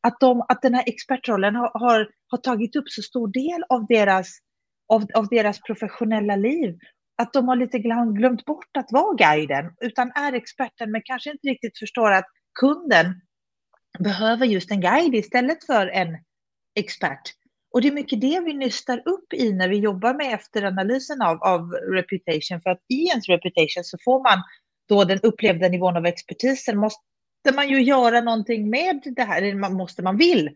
att, 0.00 0.20
de, 0.20 0.44
att 0.48 0.62
den 0.62 0.74
här 0.74 0.84
expertrollen 0.86 1.54
har, 1.56 1.70
har, 1.74 2.08
har 2.28 2.38
tagit 2.38 2.76
upp 2.76 2.88
så 2.88 3.02
stor 3.02 3.28
del 3.28 3.64
av 3.68 3.86
deras, 3.86 4.38
av, 4.88 5.06
av 5.14 5.28
deras 5.28 5.60
professionella 5.60 6.36
liv 6.36 6.78
att 7.22 7.32
de 7.32 7.48
har 7.48 7.56
lite 7.56 7.78
glömt 7.78 8.44
bort 8.44 8.76
att 8.78 8.92
vara 8.92 9.14
guiden, 9.14 9.74
utan 9.80 10.12
är 10.14 10.32
experten, 10.32 10.90
men 10.90 11.02
kanske 11.04 11.30
inte 11.30 11.48
riktigt 11.48 11.78
förstår 11.78 12.12
att 12.12 12.26
kunden 12.60 13.20
behöver 13.98 14.46
just 14.46 14.70
en 14.70 14.80
guide 14.80 15.14
istället 15.14 15.64
för 15.64 15.86
en 15.86 16.08
expert. 16.74 17.32
Och 17.74 17.82
det 17.82 17.88
är 17.88 17.92
mycket 17.92 18.20
det 18.20 18.40
vi 18.40 18.54
nystar 18.54 19.02
upp 19.04 19.32
i 19.32 19.52
när 19.52 19.68
vi 19.68 19.76
jobbar 19.76 20.14
med 20.14 20.34
efteranalysen 20.34 21.22
av, 21.22 21.42
av 21.42 21.70
reputation. 21.72 22.60
För 22.60 22.70
att 22.70 22.80
i 22.88 23.04
ens 23.04 23.28
reputation 23.28 23.84
så 23.84 23.98
får 24.04 24.22
man 24.22 24.42
då 24.88 25.04
den 25.04 25.20
upplevda 25.22 25.68
nivån 25.68 25.96
av 25.96 26.06
expertisen. 26.06 26.78
Måste 26.78 27.00
man 27.54 27.68
ju 27.68 27.82
göra 27.82 28.20
någonting 28.20 28.70
med 28.70 29.02
det 29.16 29.22
här, 29.22 29.42
eller 29.42 29.70
måste 29.70 30.02
man 30.02 30.16
vill 30.16 30.50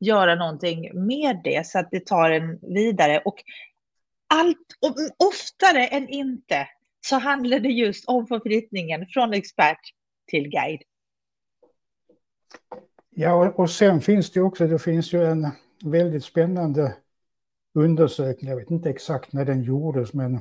göra 0.00 0.34
någonting 0.34 1.06
med 1.06 1.40
det 1.44 1.66
så 1.66 1.78
att 1.78 1.88
det 1.90 2.06
tar 2.06 2.30
en 2.30 2.58
vidare. 2.74 3.22
Och 3.24 3.36
allt, 4.26 4.66
oftare 5.16 5.86
än 5.86 6.08
inte 6.08 6.68
så 7.06 7.16
handlar 7.16 7.58
det 7.58 7.68
just 7.68 8.04
om 8.08 8.26
förflyttningen 8.26 9.06
från 9.06 9.32
expert 9.32 9.80
till 10.30 10.48
guide. 10.48 10.82
Ja, 13.10 13.52
och 13.56 13.70
sen 13.70 14.00
finns 14.00 14.32
det 14.32 14.40
också, 14.40 14.66
det 14.66 14.78
finns 14.78 15.12
ju 15.12 15.24
en 15.24 15.46
väldigt 15.84 16.24
spännande 16.24 16.96
undersökning, 17.74 18.50
jag 18.50 18.56
vet 18.56 18.70
inte 18.70 18.90
exakt 18.90 19.32
när 19.32 19.44
den 19.44 19.62
gjordes, 19.62 20.14
men 20.14 20.40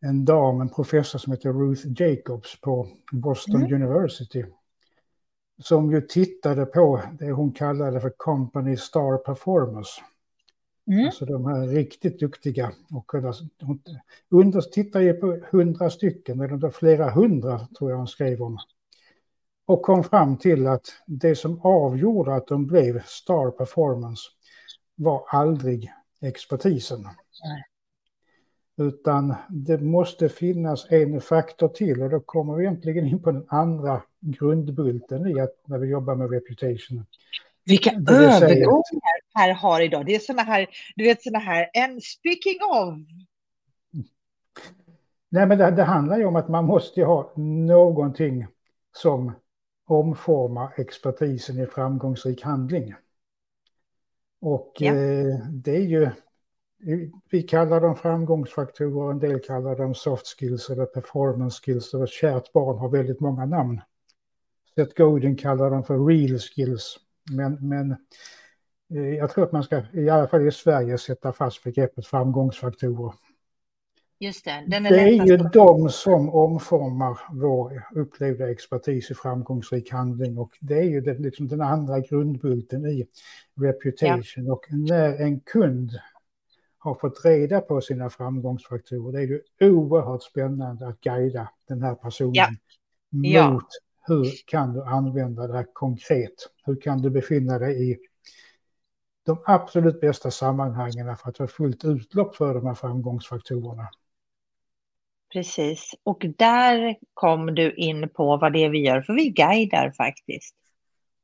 en 0.00 0.24
dam, 0.24 0.60
en 0.60 0.68
professor 0.68 1.18
som 1.18 1.32
heter 1.32 1.52
Ruth 1.52 2.02
Jacobs 2.02 2.60
på 2.60 2.88
Boston 3.12 3.62
mm. 3.62 3.74
University, 3.74 4.44
som 5.62 5.92
ju 5.92 6.00
tittade 6.00 6.66
på 6.66 7.02
det 7.18 7.30
hon 7.30 7.52
kallade 7.52 8.00
för 8.00 8.12
Company 8.16 8.76
Star 8.76 9.16
Performers. 9.16 10.02
Mm. 10.86 11.06
Alltså 11.06 11.24
de 11.24 11.46
här 11.46 11.66
riktigt 11.66 12.20
duktiga. 12.20 12.72
Och 12.90 13.14
under, 14.28 14.60
tittar 14.60 15.00
ju 15.00 15.12
på 15.12 15.38
hundra 15.50 15.90
stycken, 15.90 16.40
eller 16.40 16.70
flera 16.70 17.10
hundra 17.10 17.58
tror 17.78 17.90
jag 17.90 17.98
hon 17.98 18.06
skrev 18.06 18.42
om. 18.42 18.58
Och 19.66 19.82
kom 19.82 20.04
fram 20.04 20.36
till 20.36 20.66
att 20.66 20.86
det 21.06 21.34
som 21.34 21.60
avgjorde 21.60 22.34
att 22.34 22.46
de 22.46 22.66
blev 22.66 23.02
star 23.04 23.50
performance 23.50 24.22
var 24.98 25.24
aldrig 25.28 25.92
expertisen. 26.20 27.02
Nej. 27.02 27.64
Utan 28.88 29.34
det 29.48 29.78
måste 29.78 30.28
finnas 30.28 30.86
en 30.90 31.20
faktor 31.20 31.68
till 31.68 32.02
och 32.02 32.10
då 32.10 32.20
kommer 32.20 32.54
vi 32.54 32.64
egentligen 32.64 33.06
in 33.06 33.22
på 33.22 33.30
den 33.30 33.46
andra 33.48 34.02
grundbulten 34.20 35.26
i 35.26 35.40
att 35.40 35.54
när 35.66 35.78
vi 35.78 35.88
jobbar 35.88 36.14
med 36.14 36.30
reputation. 36.30 37.06
Vilka 37.64 37.90
övergångar 37.90 39.18
här 39.34 39.54
har 39.54 39.80
idag. 39.80 40.06
Det 40.06 40.14
är 40.14 40.18
sådana 40.18 40.42
här, 40.42 40.66
du 40.96 41.04
vet 41.04 41.22
sådana 41.22 41.38
här, 41.38 41.70
en 41.72 42.00
speaking 42.00 42.58
of. 42.70 42.94
Nej 45.28 45.46
men 45.46 45.58
det, 45.58 45.70
det 45.70 45.84
handlar 45.84 46.18
ju 46.18 46.24
om 46.24 46.36
att 46.36 46.48
man 46.48 46.64
måste 46.64 47.04
ha 47.04 47.32
någonting 47.36 48.46
som 48.96 49.32
omformar 49.86 50.72
expertisen 50.76 51.58
i 51.58 51.66
framgångsrik 51.66 52.42
handling. 52.42 52.94
Och 54.40 54.72
ja. 54.78 54.94
eh, 54.94 55.38
det 55.50 55.76
är 55.76 55.80
ju, 55.80 56.10
vi 57.30 57.42
kallar 57.42 57.80
dem 57.80 57.96
framgångsfaktorer, 57.96 59.10
en 59.10 59.18
del 59.18 59.40
kallar 59.40 59.76
dem 59.76 59.94
soft 59.94 60.26
skills 60.26 60.70
eller 60.70 60.86
performance 60.86 61.62
skills. 61.62 61.94
Och 61.94 62.08
kärt 62.08 62.52
barn 62.52 62.78
har 62.78 62.88
väldigt 62.88 63.20
många 63.20 63.46
namn. 63.46 63.80
Seth 64.74 64.96
Godin 64.96 65.36
kallar 65.36 65.70
dem 65.70 65.84
för 65.84 66.06
real 66.06 66.38
skills. 66.38 66.96
Men, 67.30 67.68
men 67.68 67.96
eh, 68.94 69.14
jag 69.14 69.30
tror 69.30 69.44
att 69.44 69.52
man 69.52 69.62
ska, 69.62 69.82
i 69.92 70.08
alla 70.08 70.28
fall 70.28 70.46
i 70.46 70.52
Sverige, 70.52 70.98
sätta 70.98 71.32
fast 71.32 71.64
begreppet 71.64 72.06
framgångsfaktorer. 72.06 73.12
Just 74.20 74.44
det. 74.44 74.50
är, 74.50 74.90
det 74.90 75.00
är 75.00 75.26
ju 75.26 75.36
de 75.36 75.88
som 75.88 76.28
omformar 76.28 77.18
vår 77.32 77.82
upplevda 77.94 78.50
expertis 78.50 79.10
i 79.10 79.14
framgångsrik 79.14 79.92
handling 79.92 80.38
och 80.38 80.52
det 80.60 80.78
är 80.78 80.84
ju 80.84 81.00
det, 81.00 81.18
liksom 81.18 81.48
den 81.48 81.60
andra 81.60 82.00
grundbulten 82.00 82.86
i 82.86 83.06
reputation. 83.60 84.46
Ja. 84.46 84.52
Och 84.52 84.64
när 84.70 85.16
en 85.16 85.40
kund 85.40 85.90
har 86.78 86.94
fått 86.94 87.24
reda 87.24 87.60
på 87.60 87.80
sina 87.80 88.10
framgångsfaktorer, 88.10 89.12
det 89.12 89.18
är 89.18 89.26
ju 89.26 89.42
oerhört 89.60 90.22
spännande 90.22 90.88
att 90.88 91.00
guida 91.00 91.48
den 91.68 91.82
här 91.82 91.94
personen 91.94 92.34
ja. 92.34 92.48
Ja. 93.10 93.50
mot 93.50 93.68
hur 94.06 94.24
kan 94.46 94.72
du 94.72 94.82
använda 94.82 95.46
det 95.46 95.52
här 95.52 95.66
konkret? 95.72 96.34
Hur 96.64 96.80
kan 96.80 97.02
du 97.02 97.10
befinna 97.10 97.58
dig 97.58 97.90
i 97.90 97.98
de 99.26 99.42
absolut 99.46 100.00
bästa 100.00 100.30
sammanhangen 100.30 101.16
för 101.16 101.28
att 101.28 101.36
få 101.36 101.46
fullt 101.46 101.84
utlopp 101.84 102.36
för 102.36 102.54
de 102.54 102.66
här 102.66 102.74
framgångsfaktorerna? 102.74 103.88
Precis, 105.32 105.94
och 106.02 106.24
där 106.38 106.96
kom 107.14 107.54
du 107.54 107.74
in 107.74 108.08
på 108.08 108.36
vad 108.36 108.52
det 108.52 108.64
är 108.64 108.68
vi 108.68 108.78
gör, 108.78 109.02
för 109.02 109.12
vi 109.12 109.28
guidar 109.28 109.90
faktiskt. 109.90 110.54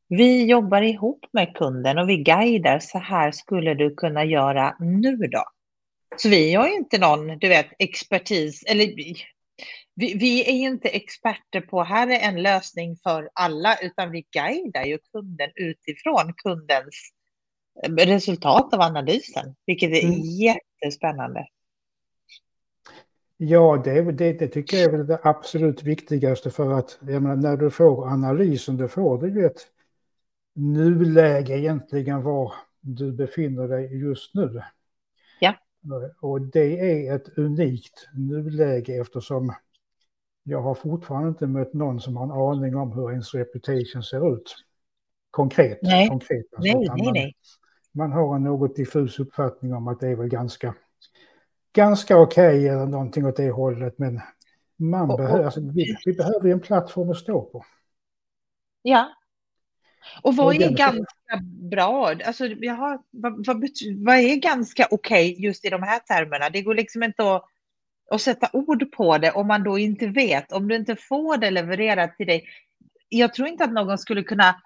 Vi 0.08 0.44
jobbar 0.44 0.82
ihop 0.82 1.26
med 1.32 1.56
kunden 1.56 1.98
och 1.98 2.08
vi 2.08 2.16
guidar, 2.16 2.78
så 2.78 2.98
här 2.98 3.32
skulle 3.32 3.74
du 3.74 3.94
kunna 3.94 4.24
göra 4.24 4.76
nu 4.80 5.16
då. 5.16 5.44
Så 6.16 6.28
vi 6.28 6.54
har 6.54 6.68
ju 6.68 6.74
inte 6.74 6.98
någon, 6.98 7.38
du 7.38 7.48
vet, 7.48 7.66
expertis, 7.78 8.62
eller 8.66 8.86
vi, 8.86 9.14
vi 9.94 10.48
är 10.48 10.52
ju 10.52 10.68
inte 10.68 10.88
experter 10.88 11.60
på, 11.60 11.82
här 11.82 12.08
är 12.08 12.28
en 12.28 12.42
lösning 12.42 12.96
för 12.96 13.30
alla, 13.34 13.76
utan 13.82 14.10
vi 14.10 14.26
guidar 14.30 14.84
ju 14.84 14.98
kunden 15.12 15.50
utifrån 15.54 16.34
kundens 16.36 17.12
resultat 17.98 18.74
av 18.74 18.80
analysen, 18.80 19.54
vilket 19.66 19.90
är 19.90 20.04
mm. 20.04 20.20
jättespännande. 20.20 21.46
Ja, 23.36 23.82
det, 23.84 24.12
det, 24.12 24.32
det, 24.32 24.48
tycker 24.48 24.76
jag 24.76 24.94
är 24.94 24.98
det 24.98 25.20
absolut 25.22 25.82
viktigaste 25.82 26.50
för 26.50 26.72
att 26.72 26.98
menar, 27.00 27.36
när 27.36 27.56
du 27.56 27.70
får 27.70 28.08
analysen, 28.08 28.76
då 28.76 28.88
får 28.88 29.18
du 29.18 29.28
ju 29.28 29.46
ett 29.46 29.60
nuläge 30.54 31.58
egentligen 31.58 32.22
var 32.22 32.52
du 32.80 33.12
befinner 33.12 33.68
dig 33.68 33.98
just 33.98 34.34
nu. 34.34 34.62
Ja. 35.40 35.54
Och 36.20 36.40
det 36.40 37.06
är 37.06 37.16
ett 37.16 37.38
unikt 37.38 38.08
nuläge 38.14 39.00
eftersom 39.00 39.54
jag 40.42 40.62
har 40.62 40.74
fortfarande 40.74 41.28
inte 41.28 41.46
mött 41.46 41.72
någon 41.72 42.00
som 42.00 42.16
har 42.16 42.24
en 42.24 42.30
aning 42.30 42.76
om 42.76 42.92
hur 42.92 43.10
ens 43.10 43.34
reputation 43.34 44.02
ser 44.02 44.34
ut. 44.34 44.54
Konkret. 45.30 45.78
Nej, 45.82 46.08
konkret, 46.08 46.46
alltså, 46.56 46.78
nej, 46.78 46.88
nej, 46.96 47.12
nej. 47.12 47.36
Man 47.92 48.12
har 48.12 48.36
en 48.36 48.44
något 48.44 48.76
diffus 48.76 49.18
uppfattning 49.18 49.74
om 49.74 49.88
att 49.88 50.00
det 50.00 50.08
är 50.08 50.16
väl 50.16 50.28
ganska 50.28 50.74
ganska 51.74 52.18
okej 52.18 52.58
okay, 52.58 52.68
eller 52.68 52.86
någonting 52.86 53.26
åt 53.26 53.36
det 53.36 53.50
hållet. 53.50 53.98
Men 53.98 54.20
man 54.76 55.10
och, 55.10 55.18
behöver, 55.18 55.44
alltså, 55.44 55.60
vi, 55.60 55.96
vi, 56.04 56.12
behöver 56.12 56.50
en 56.50 56.60
plattform 56.60 57.10
att 57.10 57.16
stå 57.16 57.42
på. 57.42 57.64
Ja. 58.82 59.12
Och 60.22 60.36
vad 60.36 60.46
och 60.46 60.54
är 60.54 60.70
ganska 60.70 61.40
bra? 61.70 62.14
Alltså, 62.24 62.44
har, 62.44 63.00
vad, 63.10 63.46
vad, 63.46 63.64
vad, 63.96 64.16
är 64.16 64.36
ganska 64.36 64.86
okej 64.90 65.32
okay 65.32 65.44
just 65.44 65.64
i 65.64 65.70
de 65.70 65.82
här 65.82 65.98
termerna? 65.98 66.50
Det 66.50 66.62
går 66.62 66.74
liksom 66.74 67.02
inte 67.02 67.34
att, 67.34 67.44
att 68.10 68.20
sätta 68.20 68.50
ord 68.52 68.92
på 68.92 69.18
det 69.18 69.30
om 69.30 69.46
man 69.46 69.62
då 69.62 69.78
inte 69.78 70.06
vet, 70.06 70.52
om 70.52 70.68
du 70.68 70.76
inte 70.76 70.96
får 70.96 71.36
det 71.36 71.50
levererat 71.50 72.16
till 72.16 72.26
dig. 72.26 72.44
Jag 73.08 73.34
tror 73.34 73.48
inte 73.48 73.64
att 73.64 73.72
någon 73.72 73.98
skulle 73.98 74.22
kunna 74.22 74.60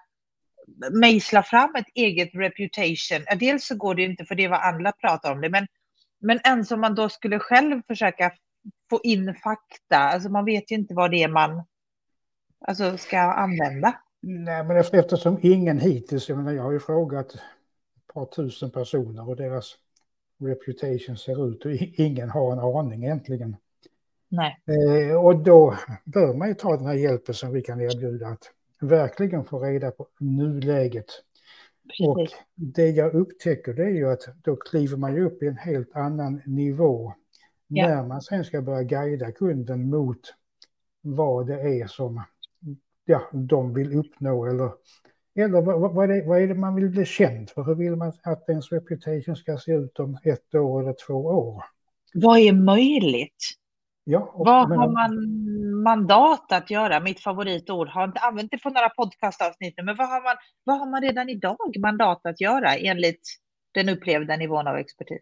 mejsla 0.91 1.43
fram 1.43 1.75
ett 1.75 1.87
eget 1.95 2.29
reputation. 2.33 3.39
Dels 3.39 3.65
så 3.67 3.75
går 3.75 3.95
det 3.95 4.03
inte 4.03 4.25
för 4.25 4.35
det 4.35 4.43
är 4.43 4.49
vad 4.49 4.63
andra 4.63 4.91
pratar 4.91 5.31
om 5.31 5.41
det, 5.41 5.49
men 5.49 5.67
men 6.19 6.39
ens 6.43 6.71
om 6.71 6.81
man 6.81 6.95
då 6.95 7.09
skulle 7.09 7.39
själv 7.39 7.81
försöka 7.87 8.31
få 8.89 8.99
in 9.03 9.35
fakta, 9.35 9.97
alltså 9.97 10.29
man 10.29 10.45
vet 10.45 10.71
ju 10.71 10.75
inte 10.75 10.93
vad 10.93 11.11
det 11.11 11.23
är 11.23 11.27
man 11.27 11.63
alltså, 12.59 12.97
ska 12.97 13.19
använda. 13.19 13.99
Nej, 14.21 14.63
men 14.63 14.77
eftersom 14.77 15.39
ingen 15.41 15.79
hittills, 15.79 16.29
jag 16.29 16.37
menar 16.37 16.51
jag 16.51 16.63
har 16.63 16.71
ju 16.71 16.79
frågat 16.79 17.33
ett 17.33 17.41
par 18.13 18.25
tusen 18.25 18.71
personer 18.71 19.29
och 19.29 19.35
deras 19.35 19.75
reputation 20.39 21.17
ser 21.17 21.49
ut 21.49 21.65
och 21.65 21.71
ingen 21.71 22.29
har 22.29 22.51
en 22.51 22.59
aning 22.59 23.03
egentligen. 23.03 23.55
Nej. 24.29 24.57
Eh, 24.65 25.15
och 25.15 25.43
då 25.43 25.75
bör 26.03 26.33
man 26.33 26.47
ju 26.47 26.53
ta 26.53 26.77
den 26.77 26.85
här 26.85 26.93
hjälpen 26.93 27.35
som 27.35 27.53
vi 27.53 27.61
kan 27.61 27.81
erbjuda 27.81 28.27
att 28.27 28.51
verkligen 28.81 29.45
få 29.45 29.59
reda 29.59 29.91
på 29.91 30.07
nuläget 30.19 31.05
och 32.01 32.27
det 32.55 32.89
jag 32.89 33.13
upptäcker 33.13 33.73
det 33.73 33.83
är 33.83 33.89
ju 33.95 34.09
att 34.09 34.21
då 34.43 34.55
kliver 34.55 34.97
man 34.97 35.15
ju 35.15 35.25
upp 35.25 35.43
i 35.43 35.47
en 35.47 35.57
helt 35.57 35.95
annan 35.95 36.41
nivå. 36.45 37.13
Ja. 37.67 37.87
När 37.87 38.03
man 38.03 38.21
sen 38.21 38.45
ska 38.45 38.61
börja 38.61 38.83
guida 38.83 39.31
kunden 39.31 39.89
mot 39.89 40.21
vad 41.01 41.47
det 41.47 41.61
är 41.61 41.87
som 41.87 42.23
ja, 43.05 43.21
de 43.31 43.73
vill 43.73 43.95
uppnå 43.95 44.45
eller, 44.45 44.71
eller 45.35 45.61
vad, 45.61 45.93
vad, 45.93 46.11
är 46.11 46.15
det, 46.15 46.27
vad 46.27 46.41
är 46.41 46.47
det 46.47 46.55
man 46.55 46.75
vill 46.75 46.89
bli 46.89 47.05
känd 47.05 47.49
för? 47.49 47.63
Hur 47.63 47.75
vill 47.75 47.95
man 47.95 48.13
att 48.23 48.49
ens 48.49 48.71
reputation 48.71 49.35
ska 49.35 49.57
se 49.57 49.71
ut 49.71 49.99
om 49.99 50.17
ett 50.23 50.55
år 50.55 50.81
eller 50.81 50.95
två 51.07 51.13
år? 51.13 51.63
Vad 52.13 52.39
är 52.39 52.53
möjligt? 52.53 53.43
Ja, 54.03 54.33
Vad 54.37 54.69
har 54.69 54.91
man 54.91 55.15
mandat 55.83 56.51
att 56.51 56.71
göra? 56.71 56.99
Mitt 56.99 57.19
favoritord, 57.19 57.87
har 57.87 58.03
inte 58.03 58.19
använt 58.19 58.51
det 58.51 58.57
på 58.57 58.69
några 58.69 58.89
podcastavsnitt 58.89 59.73
men 59.83 59.95
vad 59.95 60.09
har, 60.09 60.23
man, 60.23 60.35
vad 60.63 60.79
har 60.79 60.91
man 60.91 61.01
redan 61.01 61.29
idag 61.29 61.75
mandat 61.79 62.25
att 62.25 62.41
göra 62.41 62.75
enligt 62.75 63.21
den 63.73 63.89
upplevda 63.89 64.35
nivån 64.35 64.67
av 64.67 64.75
expertis? 64.75 65.21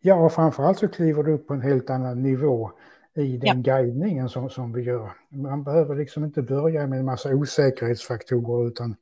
Ja, 0.00 0.30
framförallt 0.30 0.78
så 0.78 0.88
kliver 0.88 1.22
du 1.22 1.32
upp 1.32 1.46
på 1.46 1.54
en 1.54 1.62
helt 1.62 1.90
annan 1.90 2.22
nivå 2.22 2.70
i 3.16 3.36
den 3.36 3.62
ja. 3.62 3.76
guidningen 3.76 4.28
som, 4.28 4.50
som 4.50 4.72
vi 4.72 4.82
gör. 4.82 5.10
Man 5.28 5.64
behöver 5.64 5.96
liksom 5.96 6.24
inte 6.24 6.42
börja 6.42 6.86
med 6.86 6.98
en 6.98 7.04
massa 7.04 7.34
osäkerhetsfaktorer 7.34 8.68
utan 8.68 8.96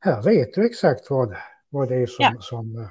här 0.00 0.22
vet 0.22 0.54
du 0.54 0.66
exakt 0.66 1.10
vad, 1.10 1.36
vad 1.70 1.88
det 1.88 1.96
är 1.96 2.06
som, 2.06 2.24
ja. 2.24 2.40
som 2.40 2.76
eh, 2.76 2.88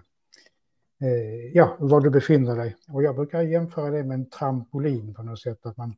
ja, 1.54 1.76
var 1.80 2.02
du 2.02 2.10
befinner 2.10 2.56
dig. 2.56 2.76
Och 2.88 3.04
jag 3.04 3.16
brukar 3.16 3.42
jämföra 3.42 3.90
det 3.90 4.04
med 4.04 4.16
en 4.16 4.30
trampolin 4.30 5.14
på 5.14 5.24
något 5.24 5.40
sätt, 5.40 5.66
att 5.66 5.78
man, 5.78 5.96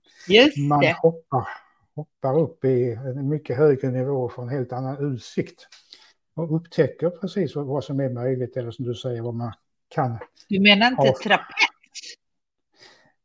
man 0.69 0.85
hoppar, 1.01 1.47
hoppar 1.95 2.39
upp 2.39 2.65
i 2.65 2.91
en 2.91 3.29
mycket 3.29 3.57
högre 3.57 3.91
nivå 3.91 4.29
får 4.29 4.43
en 4.43 4.49
helt 4.49 4.73
annan 4.73 5.13
utsikt. 5.13 5.67
Och 6.35 6.55
upptäcker 6.55 7.09
precis 7.09 7.55
vad 7.55 7.83
som 7.83 7.99
är 7.99 8.09
möjligt, 8.09 8.57
eller 8.57 8.71
som 8.71 8.85
du 8.85 8.95
säger, 8.95 9.21
vad 9.21 9.33
man 9.33 9.53
kan. 9.87 10.17
Du 10.49 10.59
menar 10.59 10.87
inte 10.87 11.01
ha. 11.01 11.15
trapets? 11.23 11.65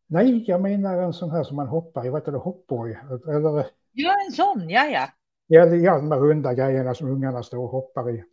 Nej, 0.06 0.44
jag 0.46 0.60
menar 0.60 1.02
en 1.02 1.12
sån 1.12 1.30
här 1.30 1.44
som 1.44 1.56
man 1.56 1.68
hoppar 1.68 2.06
i, 2.06 2.08
vad 2.08 2.20
heter 2.20 2.32
det, 2.32 2.38
hoppborg? 2.38 2.96
Eller... 3.28 3.66
Ja, 3.92 4.14
en 4.26 4.32
sån, 4.32 4.70
ja, 4.70 4.86
ja. 4.86 5.08
Ja, 5.46 5.66
ja, 5.66 5.96
de 5.96 6.10
här 6.10 6.18
runda 6.18 6.54
grejerna 6.54 6.94
som 6.94 7.08
ungarna 7.08 7.42
står 7.42 7.58
och 7.58 7.68
hoppar 7.68 8.10
i. 8.10 8.24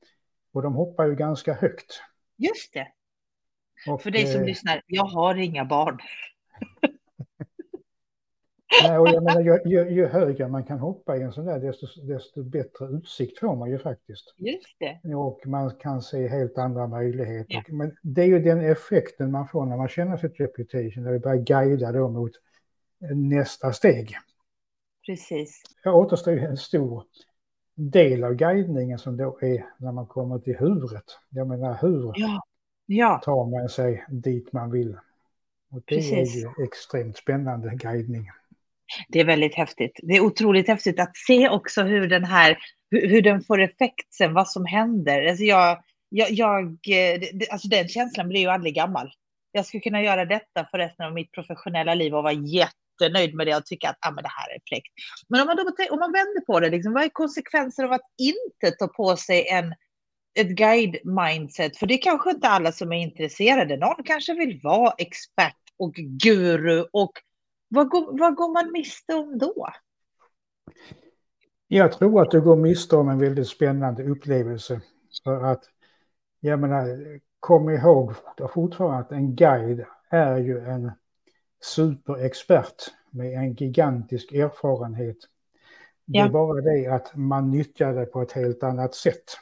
Och 0.54 0.62
de 0.62 0.75
hoppar 0.75 1.06
ju 1.06 1.16
ganska 1.16 1.54
högt. 1.54 2.01
Just 2.38 2.74
det. 2.74 2.88
Och, 3.88 4.01
För 4.01 4.12
dig 4.12 4.27
som 4.27 4.41
eh, 4.41 4.48
lyssnar, 4.48 4.81
jag 4.88 5.03
har 5.03 5.36
inga 5.36 5.65
barn. 5.65 5.98
Nej, 8.84 8.98
och 8.98 9.07
jag 9.07 9.24
menar, 9.24 9.41
ju, 9.41 9.60
ju, 9.65 9.89
ju, 9.89 10.05
högre 10.05 10.48
man 10.48 10.63
kan 10.63 10.79
hoppa 10.79 11.17
i 11.17 11.22
en 11.22 11.31
sån 11.31 11.46
där, 11.46 11.60
desto, 11.60 11.88
desto 12.01 12.43
bättre 12.43 12.86
utsikt 12.86 13.39
får 13.39 13.55
man 13.55 13.69
ju 13.69 13.79
faktiskt. 13.79 14.34
Just 14.38 14.79
det. 14.79 15.15
Och 15.15 15.41
man 15.46 15.72
kan 15.72 16.01
se 16.01 16.27
helt 16.27 16.57
andra 16.57 16.88
möjligheter. 16.88 17.53
Ja. 17.53 17.63
Men 17.67 17.98
det 18.01 18.22
är 18.22 18.25
ju 18.25 18.39
den 18.39 18.72
effekten 18.72 19.31
man 19.31 19.48
får 19.48 19.65
när 19.65 19.77
man 19.77 19.88
känner 19.88 20.17
sitt 20.17 20.39
reputation, 20.39 21.03
när 21.03 21.12
vi 21.12 21.19
börjar 21.19 21.38
guida 21.38 21.91
då 21.91 22.10
mot 22.10 22.31
nästa 23.15 23.74
steg. 23.74 24.15
Precis. 25.05 25.62
Det 25.84 25.89
återstår 25.89 26.34
ju 26.34 26.39
en 26.39 26.57
stor 26.57 27.03
del 27.75 28.24
av 28.24 28.34
guidningen 28.34 29.00
som 29.00 29.17
då 29.17 29.39
är 29.41 29.65
när 29.77 29.91
man 29.91 30.07
kommer 30.07 30.39
till 30.39 30.57
huvudet. 30.57 31.03
Jag 31.29 31.48
menar 31.48 31.77
hur 31.81 32.12
ja. 32.15 32.41
Ja. 32.88 33.22
tar 33.25 33.46
man 33.46 33.70
sig 33.70 34.06
dit 34.10 34.53
man 34.53 34.72
vill. 34.72 34.98
Och 35.72 35.82
det 35.86 35.96
Precis. 35.96 36.36
är 36.36 36.39
ju 36.39 36.65
extremt 36.65 37.17
spännande 37.17 37.75
guidning. 37.75 38.29
Det 39.10 39.20
är 39.20 39.25
väldigt 39.25 39.56
häftigt. 39.56 40.00
Det 40.03 40.13
är 40.13 40.22
otroligt 40.22 40.67
häftigt 40.67 41.00
att 41.00 41.17
se 41.17 41.50
också 41.50 41.84
hur 41.84 42.08
den 42.08 42.24
här, 42.24 42.58
hur, 42.91 43.08
hur 43.10 43.22
den 43.22 43.41
får 43.41 43.62
effekt 43.62 44.13
sen, 44.13 44.34
vad 44.34 44.48
som 44.48 44.65
händer. 44.65 45.25
Alltså 45.25 45.44
jag, 45.44 45.84
jag, 46.10 46.32
jag 46.32 46.79
alltså 47.51 47.67
den 47.67 47.88
känslan 47.88 48.29
blir 48.29 48.39
ju 48.41 48.48
aldrig 48.48 48.75
gammal. 48.75 49.12
Jag 49.51 49.65
skulle 49.65 49.82
kunna 49.82 50.01
göra 50.01 50.25
detta 50.25 50.67
för 50.72 50.77
resten 50.77 51.06
av 51.06 51.13
mitt 51.13 51.32
professionella 51.32 51.94
liv 51.94 52.15
och 52.15 52.24
vara 52.24 52.34
jättenöjd 52.34 53.36
med 53.36 53.48
det 53.48 53.56
och 53.56 53.65
tycka 53.65 53.89
att 53.89 53.98
ah, 54.01 54.12
men 54.12 54.24
det 54.24 54.32
här 54.38 54.56
är 54.56 54.60
fräckt. 54.70 54.94
Men 55.29 55.41
om 55.41 55.48
man, 55.48 55.56
då, 55.58 55.63
om 55.63 56.00
man 56.00 56.12
vänder 56.12 56.46
på 56.46 56.60
det, 56.60 56.70
liksom, 56.70 56.94
vad 56.94 57.03
är 57.03 57.10
konsekvenser 57.10 57.84
av 57.84 57.91
att 57.91 58.01
inte 58.17 58.77
ta 58.77 58.88
på 58.88 59.15
sig 59.17 59.48
en, 59.48 59.74
ett 60.34 60.48
guide-mindset? 60.48 61.77
För 61.77 61.88
det 61.88 61.93
är 61.93 62.01
kanske 62.01 62.29
inte 62.31 62.48
alla 62.48 62.72
som 62.72 62.91
är 62.91 63.01
intresserade. 63.01 63.77
Någon 63.77 64.03
kanske 64.03 64.34
vill 64.34 64.60
vara 64.63 64.93
expert 64.98 65.55
och 65.77 65.93
guru 65.93 66.86
och 66.91 67.12
vad 67.69 67.89
går, 67.89 68.19
vad 68.19 68.36
går 68.36 68.53
man 68.53 68.72
miste 68.72 69.13
om 69.13 69.38
då? 69.38 69.67
Jag 71.67 71.91
tror 71.91 72.22
att 72.22 72.31
du 72.31 72.41
går 72.41 72.55
miste 72.55 72.96
om 72.96 73.10
en 73.10 73.19
väldigt 73.19 73.48
spännande 73.48 74.03
upplevelse. 74.03 74.81
För 75.24 75.43
att, 75.43 75.63
jag 76.39 76.60
menar, 76.60 76.88
kom 77.39 77.69
ihåg 77.69 78.13
fortfarande 78.53 79.00
att 79.00 79.12
en 79.12 79.36
guide 79.36 79.86
är 80.10 80.38
ju 80.38 80.60
en 80.60 80.91
superexpert 81.62 82.84
med 83.10 83.34
en 83.34 83.53
gigantisk 83.53 84.31
erfarenhet. 84.31 85.17
Ja. 86.05 86.24
Det 86.24 86.29
är 86.29 86.31
bara 86.31 86.62
det 86.62 86.88
att 86.88 87.15
man 87.15 87.51
nyttjar 87.51 87.93
det 87.93 88.05
på 88.05 88.22
ett 88.22 88.31
helt 88.31 88.63
annat 88.63 88.96
sätt. 88.96 89.38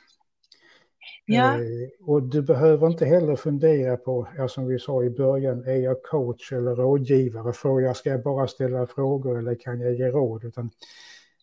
Ja. 1.25 1.55
Eh, 1.55 1.89
och 2.07 2.23
du 2.23 2.41
behöver 2.41 2.87
inte 2.87 3.05
heller 3.05 3.35
fundera 3.35 3.97
på, 3.97 4.27
ja, 4.37 4.47
som 4.47 4.67
vi 4.67 4.79
sa 4.79 5.03
i 5.03 5.09
början, 5.09 5.63
är 5.63 5.75
jag 5.75 6.03
coach 6.03 6.51
eller 6.51 6.75
rådgivare? 6.75 7.53
Får 7.53 7.81
jag, 7.81 7.97
ska 7.97 8.09
jag 8.09 8.23
bara 8.23 8.47
ställa 8.47 8.87
frågor 8.87 9.39
eller 9.39 9.55
kan 9.55 9.81
jag 9.81 9.93
ge 9.93 10.07
råd? 10.07 10.43
Utan 10.43 10.71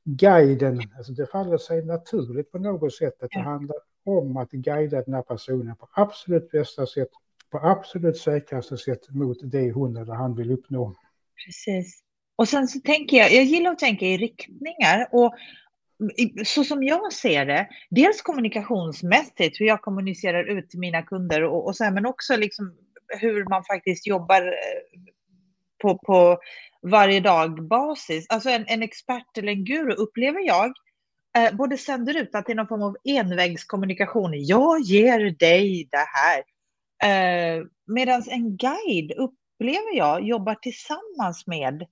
guiden, 0.05 0.81
alltså 0.97 1.13
det 1.13 1.27
faller 1.27 1.59
sig 1.59 1.85
naturligt 1.85 2.53
på 2.53 2.59
något 2.59 2.95
sätt 2.95 3.23
att 3.23 3.31
det 3.31 3.41
handlar 3.41 3.77
om 4.05 4.37
att 4.37 4.51
guida 4.51 5.03
den 5.03 5.15
här 5.15 5.23
personen 5.23 5.77
på 5.77 5.89
absolut 5.93 6.51
bästa 6.51 6.87
sätt, 6.87 7.09
på 7.51 7.59
absolut 7.59 8.17
säkraste 8.17 8.77
sätt 8.77 9.11
mot 9.11 9.39
det 9.43 9.73
hon 9.73 9.97
eller 9.97 10.13
han 10.13 10.35
vill 10.35 10.51
uppnå. 10.51 10.95
Precis. 11.47 12.03
Och 12.37 12.49
sen 12.49 12.69
så 12.69 12.81
tänker 12.81 13.17
jag, 13.17 13.33
jag 13.33 13.45
gillar 13.45 13.71
att 13.71 13.79
tänka 13.79 14.07
i 14.07 14.17
riktningar 14.17 15.09
och 15.13 15.35
så 16.45 16.65
som 16.65 16.83
jag 16.83 17.13
ser 17.13 17.47
det, 17.47 17.69
dels 17.91 18.23
kommunikationsmässigt, 18.23 19.61
hur 19.61 19.67
jag 19.67 19.83
kommunicerar 19.83 20.45
ut 20.59 20.71
till 20.71 20.79
mina 20.79 21.03
kunder 21.03 21.45
och, 21.45 21.67
och 21.67 21.77
så 21.77 21.85
här, 21.85 21.91
men 21.91 22.07
också 22.07 22.37
liksom 22.37 22.75
hur 23.09 23.45
man 23.45 23.65
faktiskt 23.65 24.07
jobbar 24.07 24.43
eh, 24.43 25.01
på, 25.83 25.99
på 25.99 26.39
varje 26.83 27.21
dag 27.21 27.69
basis. 27.69 28.27
Alltså 28.29 28.51
en, 28.51 28.65
en 28.69 28.83
expert 28.83 29.39
eller 29.39 29.53
en 29.53 29.65
guru 29.65 29.93
upplever 29.93 30.41
jag 30.41 30.73
eh, 31.39 31.55
både 31.55 31.79
sänder 31.79 32.17
ut 32.17 32.35
att 32.35 32.47
det 32.47 32.53
är 32.53 32.57
någon 32.57 32.69
form 32.69 32.83
av 32.83 32.97
envägskommunikation. 33.05 34.31
Jag 34.35 34.81
ger 34.81 35.31
dig 35.39 35.89
det 35.91 36.07
här. 36.13 36.43
Eh, 37.05 37.65
Medan 37.87 38.23
en 38.29 38.57
guide 38.57 39.13
upplever 39.13 39.97
jag 39.97 40.23
jobbar 40.23 40.55
tillsammans 40.55 41.47
med 41.47 41.87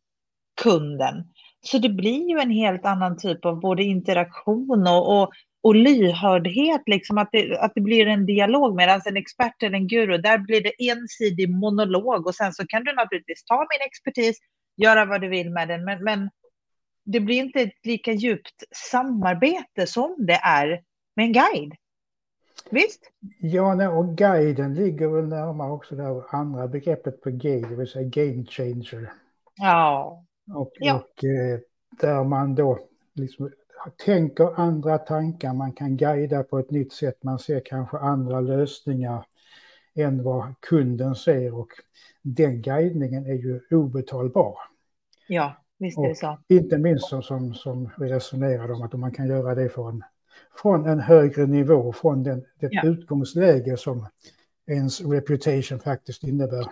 kunden. 0.62 1.14
Så 1.62 1.78
det 1.78 1.88
blir 1.88 2.30
ju 2.30 2.38
en 2.38 2.50
helt 2.50 2.86
annan 2.86 3.18
typ 3.18 3.44
av 3.44 3.60
både 3.60 3.82
interaktion 3.82 4.86
och, 4.86 5.22
och, 5.22 5.30
och 5.62 5.74
lyhördhet, 5.74 6.82
liksom 6.86 7.18
att 7.18 7.28
det, 7.32 7.58
att 7.58 7.72
det 7.74 7.80
blir 7.80 8.06
en 8.06 8.26
dialog. 8.26 8.76
Medan 8.76 9.00
en 9.04 9.16
expert 9.16 9.62
eller 9.62 9.76
en 9.76 9.88
guru, 9.88 10.18
där 10.18 10.38
blir 10.38 10.62
det 10.62 10.90
ensidig 10.90 11.50
monolog 11.50 12.26
och 12.26 12.34
sen 12.34 12.52
så 12.52 12.66
kan 12.66 12.84
du 12.84 12.94
naturligtvis 12.94 13.44
ta 13.44 13.58
min 13.58 13.86
expertis, 13.86 14.38
göra 14.76 15.04
vad 15.04 15.20
du 15.20 15.28
vill 15.28 15.50
med 15.50 15.68
den, 15.68 15.84
men, 15.84 16.04
men 16.04 16.30
det 17.04 17.20
blir 17.20 17.36
inte 17.36 17.60
ett 17.60 17.86
lika 17.86 18.12
djupt 18.12 18.64
samarbete 18.90 19.86
som 19.86 20.16
det 20.18 20.40
är 20.42 20.82
med 21.16 21.26
en 21.26 21.32
guide. 21.32 21.74
Visst? 22.70 23.00
Ja, 23.40 23.88
och 23.88 24.16
guiden 24.16 24.74
ligger 24.74 25.08
väl 25.08 25.28
närmare 25.28 25.72
också 25.72 25.94
det 25.94 26.22
andra 26.30 26.68
begreppet 26.68 27.20
på 27.20 27.30
G, 27.30 27.64
det 27.68 27.76
vill 27.76 27.88
säga 27.88 28.08
game 28.08 28.44
changer. 28.44 29.12
Ja. 29.56 30.24
Och, 30.54 30.72
ja. 30.78 30.94
och 30.94 31.24
eh, 31.24 31.58
där 32.00 32.24
man 32.24 32.54
då 32.54 32.78
liksom 33.14 33.50
tänker 34.04 34.60
andra 34.60 34.98
tankar, 34.98 35.54
man 35.54 35.72
kan 35.72 35.96
guida 35.96 36.42
på 36.42 36.58
ett 36.58 36.70
nytt 36.70 36.92
sätt, 36.92 37.22
man 37.22 37.38
ser 37.38 37.60
kanske 37.64 37.98
andra 37.98 38.40
lösningar 38.40 39.26
än 39.94 40.22
vad 40.22 40.54
kunden 40.60 41.14
ser 41.14 41.54
och 41.54 41.68
den 42.22 42.62
guidningen 42.62 43.26
är 43.26 43.34
ju 43.34 43.60
obetalbar. 43.70 44.58
Ja, 45.28 45.56
visst 45.78 45.98
är 45.98 46.08
det 46.08 46.14
så. 46.14 46.38
Inte 46.48 46.78
minst 46.78 47.08
som, 47.08 47.22
som, 47.22 47.54
som 47.54 47.90
vi 47.98 48.08
resonerade 48.08 48.72
om 48.72 48.82
att 48.82 48.92
man 48.92 49.12
kan 49.12 49.28
göra 49.28 49.54
det 49.54 49.68
från, 49.68 50.02
från 50.62 50.86
en 50.86 51.00
högre 51.00 51.46
nivå, 51.46 51.92
från 51.92 52.22
den, 52.22 52.44
det 52.60 52.68
ja. 52.70 52.82
utgångsläge 52.86 53.76
som 53.76 54.06
ens 54.66 55.00
reputation 55.00 55.78
faktiskt 55.78 56.24
innebär. 56.24 56.66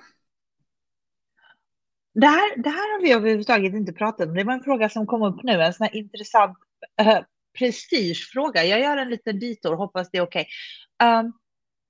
Det 2.21 2.27
här, 2.27 2.63
det 2.63 2.71
här 2.71 2.93
har 2.93 3.03
vi 3.03 3.13
överhuvudtaget 3.13 3.75
inte 3.75 3.93
pratat 3.93 4.29
om. 4.29 4.35
Det 4.35 4.45
var 4.45 4.53
en 4.53 4.63
fråga 4.63 4.89
som 4.89 5.07
kom 5.07 5.23
upp 5.23 5.43
nu, 5.43 5.63
en 5.63 5.75
sån 5.75 5.85
här 5.85 5.97
intressant 5.97 6.59
äh, 7.01 7.19
prestigefråga. 7.59 8.65
Jag 8.65 8.81
gör 8.81 8.97
en 8.97 9.11
liten 9.11 9.39
ditor, 9.39 9.77
hoppas 9.77 10.11
det 10.11 10.19
är 10.19 10.23
okej. 10.23 10.47
Okay. 10.99 11.19
Um, 11.21 11.33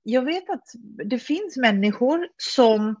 jag 0.03 0.21
vet 0.21 0.49
att 0.49 0.63
det 1.05 1.19
finns 1.19 1.57
människor 1.57 2.27
som 2.37 2.95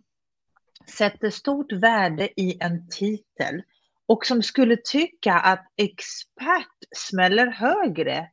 sätter 0.97 1.29
stort 1.29 1.71
värde 1.71 2.41
i 2.41 2.57
en 2.59 2.89
titel 2.89 3.61
och 4.05 4.25
som 4.25 4.43
skulle 4.43 4.77
tycka 4.77 5.33
att 5.33 5.67
expert 5.77 6.77
smäller 6.95 7.47
högre 7.47 8.29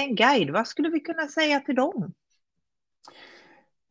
än 0.00 0.14
guide. 0.14 0.50
Vad 0.50 0.68
skulle 0.68 0.88
vi 0.88 1.00
kunna 1.00 1.28
säga 1.28 1.60
till 1.60 1.74
dem? 1.74 2.12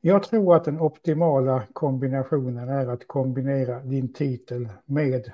Jag 0.04 0.24
tror 0.24 0.56
att 0.56 0.64
den 0.64 0.80
optimala 0.80 1.64
kombinationen 1.74 2.70
är 2.70 2.88
att 2.88 3.08
kombinera 3.08 3.80
din 3.80 4.14
titel 4.14 4.70
med 4.86 5.32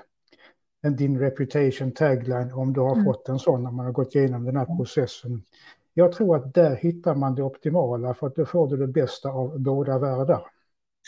din 0.82 1.18
reputation 1.18 1.92
tagline 1.92 2.52
om 2.52 2.72
du 2.72 2.80
har 2.80 2.92
mm. 2.92 3.04
fått 3.04 3.28
en 3.28 3.38
sån 3.38 3.62
när 3.62 3.70
man 3.70 3.86
har 3.86 3.92
gått 3.92 4.14
igenom 4.14 4.44
den 4.44 4.56
här 4.56 4.76
processen. 4.76 5.42
Jag 5.94 6.12
tror 6.12 6.36
att 6.36 6.54
där 6.54 6.76
hittar 6.76 7.14
man 7.14 7.34
det 7.34 7.42
optimala 7.42 8.14
för 8.14 8.26
att 8.26 8.36
då 8.36 8.46
får 8.46 8.68
du 8.68 8.76
det 8.76 8.86
bästa 8.86 9.28
av 9.28 9.60
båda 9.60 9.98
världar. 9.98 10.42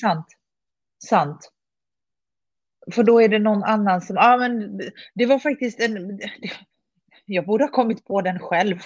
Sant. 0.00 0.26
Sant. 1.04 1.52
För 2.92 3.02
då 3.02 3.22
är 3.22 3.28
det 3.28 3.38
någon 3.38 3.62
annan 3.62 4.00
som, 4.00 4.16
ja 4.16 4.34
ah, 4.34 4.36
men 4.38 4.80
det 5.14 5.26
var 5.26 5.38
faktiskt 5.38 5.80
en, 5.80 6.20
jag 7.26 7.46
borde 7.46 7.64
ha 7.64 7.70
kommit 7.70 8.04
på 8.04 8.20
den 8.20 8.38
själv. 8.38 8.76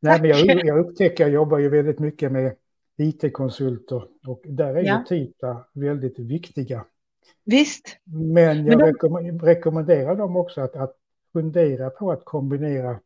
Nej, 0.00 0.20
men 0.20 0.30
jag, 0.30 0.64
jag 0.64 0.78
upptäcker, 0.78 1.24
jag 1.24 1.32
jobbar 1.32 1.58
ju 1.58 1.68
väldigt 1.68 1.98
mycket 1.98 2.32
med 2.32 2.56
IT-konsulter 2.96 4.04
och 4.26 4.42
där 4.44 4.74
är 4.74 4.82
ja. 4.82 4.98
ju 4.98 5.04
titlar 5.04 5.68
väldigt 5.72 6.18
viktiga. 6.18 6.84
Visst. 7.44 7.96
Men 8.04 8.66
jag 8.66 8.78
Men 8.78 8.94
de... 9.00 9.38
rekommenderar 9.38 10.16
dem 10.16 10.36
också 10.36 10.60
att, 10.60 10.76
att 10.76 10.96
fundera 11.32 11.90
på 11.90 12.12
att 12.12 12.24
kombinera 12.24 13.00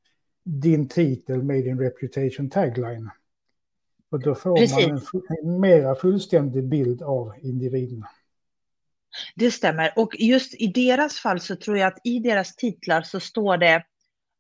din 0.44 0.88
titel 0.88 1.42
med 1.42 1.64
din 1.64 1.79
reputation 1.81 2.51
tagline. 2.51 3.11
Och 4.11 4.20
då 4.20 4.35
får 4.35 4.57
Precis. 4.57 4.88
man 4.88 5.22
en, 5.29 5.44
en 5.44 5.61
mera 5.61 5.94
fullständig 5.94 6.68
bild 6.68 7.03
av 7.03 7.33
individen. 7.42 8.05
Det 9.35 9.51
stämmer. 9.51 9.92
Och 9.96 10.16
just 10.18 10.55
i 10.55 10.66
deras 10.66 11.18
fall 11.18 11.40
så 11.40 11.57
tror 11.57 11.79
jag 11.79 11.87
att 11.87 12.01
i 12.05 12.18
deras 12.18 12.57
titlar 12.57 13.03
så 13.03 13.20
står 13.20 13.57
det 13.57 13.74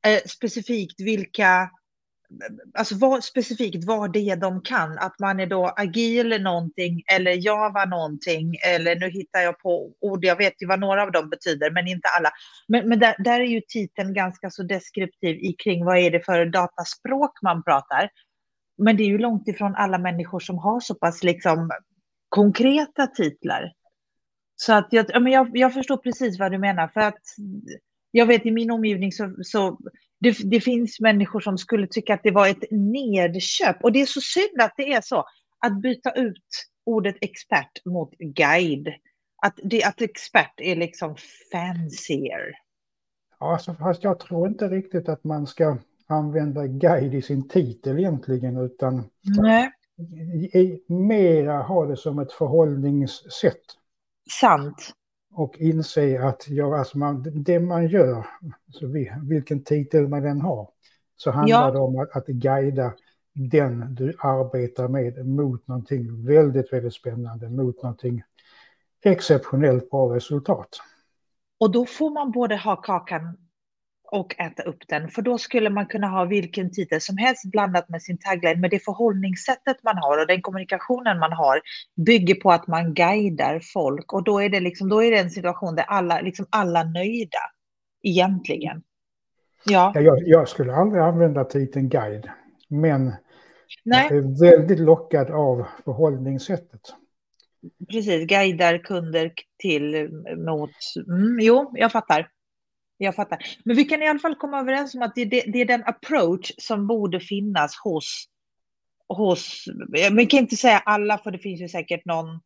eh, 0.06 0.20
specifikt 0.26 1.00
vilka, 1.00 1.70
alltså 2.74 2.94
vad, 2.94 3.24
specifikt 3.24 3.84
vad 3.86 4.12
det 4.12 4.30
är 4.30 4.36
de 4.36 4.62
kan. 4.62 4.98
Att 4.98 5.18
man 5.18 5.40
är 5.40 5.46
då 5.46 5.66
agil 5.76 6.42
någonting 6.42 7.02
eller 7.12 7.46
java 7.46 7.84
någonting 7.84 8.56
eller 8.66 8.96
nu 8.96 9.10
hittar 9.10 9.40
jag 9.40 9.58
på 9.58 9.92
ord, 10.00 10.24
jag 10.24 10.36
vet 10.36 10.62
ju 10.62 10.66
vad 10.66 10.80
några 10.80 11.02
av 11.02 11.12
dem 11.12 11.30
betyder 11.30 11.70
men 11.70 11.88
inte 11.88 12.08
alla. 12.08 12.30
Men, 12.68 12.88
men 12.88 12.98
där, 12.98 13.14
där 13.18 13.40
är 13.40 13.44
ju 13.44 13.60
titeln 13.68 14.14
ganska 14.14 14.50
så 14.50 14.62
deskriptiv 14.62 15.36
i 15.36 15.52
kring 15.52 15.84
vad 15.84 15.98
är 15.98 16.10
det 16.10 16.24
för 16.24 16.46
dataspråk 16.46 17.42
man 17.42 17.62
pratar. 17.62 18.10
Men 18.78 18.96
det 18.96 19.02
är 19.02 19.08
ju 19.08 19.18
långt 19.18 19.48
ifrån 19.48 19.74
alla 19.74 19.98
människor 19.98 20.40
som 20.40 20.58
har 20.58 20.80
så 20.80 20.94
pass 20.94 21.22
liksom 21.22 21.70
konkreta 22.28 23.06
titlar. 23.06 23.72
Så 24.56 24.72
att 24.72 24.88
jag, 24.90 25.22
men 25.22 25.32
jag, 25.32 25.50
jag 25.56 25.74
förstår 25.74 25.96
precis 25.96 26.38
vad 26.38 26.52
du 26.52 26.58
menar. 26.58 26.88
För 26.88 27.00
att 27.00 27.22
jag 28.10 28.26
vet 28.26 28.46
i 28.46 28.50
min 28.50 28.70
omgivning 28.70 29.12
så, 29.12 29.34
så 29.42 29.78
det, 30.20 30.38
det, 30.50 30.60
finns 30.60 31.00
människor 31.00 31.40
som 31.40 31.58
skulle 31.58 31.86
tycka 31.86 32.14
att 32.14 32.22
det 32.22 32.30
var 32.30 32.48
ett 32.48 32.64
nedköp. 32.70 33.84
Och 33.84 33.92
det 33.92 34.00
är 34.00 34.06
så 34.06 34.20
synd 34.20 34.60
att 34.60 34.74
det 34.76 34.92
är 34.92 35.00
så. 35.00 35.24
Att 35.66 35.82
byta 35.82 36.12
ut 36.12 36.44
ordet 36.86 37.16
expert 37.20 37.84
mot 37.84 38.10
guide. 38.18 38.88
Att, 39.42 39.58
det, 39.62 39.84
att 39.84 40.00
expert 40.00 40.54
är 40.56 40.76
liksom 40.76 41.16
fancier. 41.52 42.54
Ja, 43.40 43.52
alltså, 43.52 43.74
fast 43.74 44.04
jag 44.04 44.20
tror 44.20 44.48
inte 44.48 44.68
riktigt 44.68 45.08
att 45.08 45.24
man 45.24 45.46
ska 45.46 45.78
använda 46.06 46.66
guide 46.66 47.14
i 47.14 47.22
sin 47.22 47.48
titel 47.48 47.98
egentligen, 47.98 48.56
utan 48.56 49.04
Nej. 49.22 49.70
mera 50.88 51.62
ha 51.62 51.86
det 51.86 51.96
som 51.96 52.18
ett 52.18 52.32
förhållningssätt. 52.32 53.64
Sant. 54.40 54.94
Och 55.38 55.58
inse 55.58 56.22
att 56.22 56.48
ja, 56.48 56.78
alltså 56.78 56.98
man, 56.98 57.26
det 57.34 57.60
man 57.60 57.86
gör, 57.86 58.26
så 58.68 58.86
vi, 58.86 59.12
vilken 59.22 59.64
titel 59.64 60.08
man 60.08 60.26
än 60.26 60.40
har, 60.40 60.68
så 61.16 61.30
handlar 61.30 61.64
ja. 61.66 61.70
det 61.70 61.78
om 61.78 61.98
att, 61.98 62.16
att 62.16 62.26
guida 62.26 62.92
den 63.34 63.94
du 63.94 64.14
arbetar 64.18 64.88
med 64.88 65.26
mot 65.26 65.68
någonting 65.68 66.26
väldigt, 66.26 66.72
väldigt 66.72 66.94
spännande, 66.94 67.50
mot 67.50 67.82
någonting 67.82 68.22
exceptionellt 69.04 69.90
bra 69.90 70.14
resultat. 70.14 70.68
Och 71.60 71.72
då 71.72 71.86
får 71.86 72.10
man 72.10 72.32
både 72.32 72.56
ha 72.56 72.76
kakan 72.76 73.36
och 74.10 74.40
äta 74.40 74.62
upp 74.62 74.88
den. 74.88 75.08
För 75.08 75.22
då 75.22 75.38
skulle 75.38 75.70
man 75.70 75.86
kunna 75.86 76.06
ha 76.06 76.24
vilken 76.24 76.70
titel 76.72 77.00
som 77.00 77.16
helst 77.16 77.50
blandat 77.50 77.88
med 77.88 78.02
sin 78.02 78.18
tagline. 78.18 78.60
Men 78.60 78.70
det 78.70 78.84
förhållningssättet 78.84 79.76
man 79.82 79.96
har 79.96 80.18
och 80.18 80.26
den 80.26 80.42
kommunikationen 80.42 81.18
man 81.18 81.32
har 81.32 81.60
bygger 82.06 82.34
på 82.34 82.52
att 82.52 82.66
man 82.66 82.94
guidar 82.94 83.60
folk. 83.72 84.12
Och 84.12 84.24
då 84.24 84.42
är 84.42 84.48
det, 84.48 84.60
liksom, 84.60 84.88
då 84.88 85.02
är 85.02 85.10
det 85.10 85.18
en 85.18 85.30
situation 85.30 85.74
där 85.74 85.84
alla, 85.84 86.20
liksom 86.20 86.46
alla 86.50 86.84
nöjda 86.84 87.38
egentligen. 88.02 88.82
Ja. 89.64 89.92
ja 89.94 90.00
jag, 90.00 90.18
jag, 90.26 90.48
skulle 90.48 90.74
aldrig 90.74 91.02
använda 91.02 91.44
titeln 91.44 91.88
guide. 91.88 92.30
Men 92.68 93.12
Nej. 93.84 94.06
jag 94.10 94.18
är 94.18 94.50
väldigt 94.50 94.80
lockad 94.80 95.30
av 95.30 95.66
förhållningssättet. 95.84 96.80
Precis, 97.90 98.26
guidar 98.26 98.78
kunder 98.78 99.32
till 99.58 100.10
mot... 100.36 100.70
Mm, 101.08 101.38
jo, 101.40 101.72
jag 101.74 101.92
fattar. 101.92 102.28
Jag 102.98 103.14
fattar. 103.14 103.38
Men 103.64 103.76
vi 103.76 103.84
kan 103.84 104.02
i 104.02 104.08
alla 104.08 104.18
fall 104.18 104.34
komma 104.34 104.60
överens 104.60 104.94
om 104.94 105.02
att 105.02 105.14
det, 105.14 105.24
det, 105.24 105.40
det 105.40 105.60
är 105.60 105.64
den 105.64 105.84
approach 105.84 106.52
som 106.58 106.86
borde 106.86 107.20
finnas 107.20 107.76
hos, 107.84 108.24
hos, 109.08 109.64
vi 110.16 110.26
kan 110.26 110.40
inte 110.40 110.56
säga 110.56 110.78
alla 110.78 111.18
för 111.18 111.30
det 111.30 111.38
finns 111.38 111.60
ju 111.60 111.68
säkert 111.68 112.04
någon, 112.04 112.40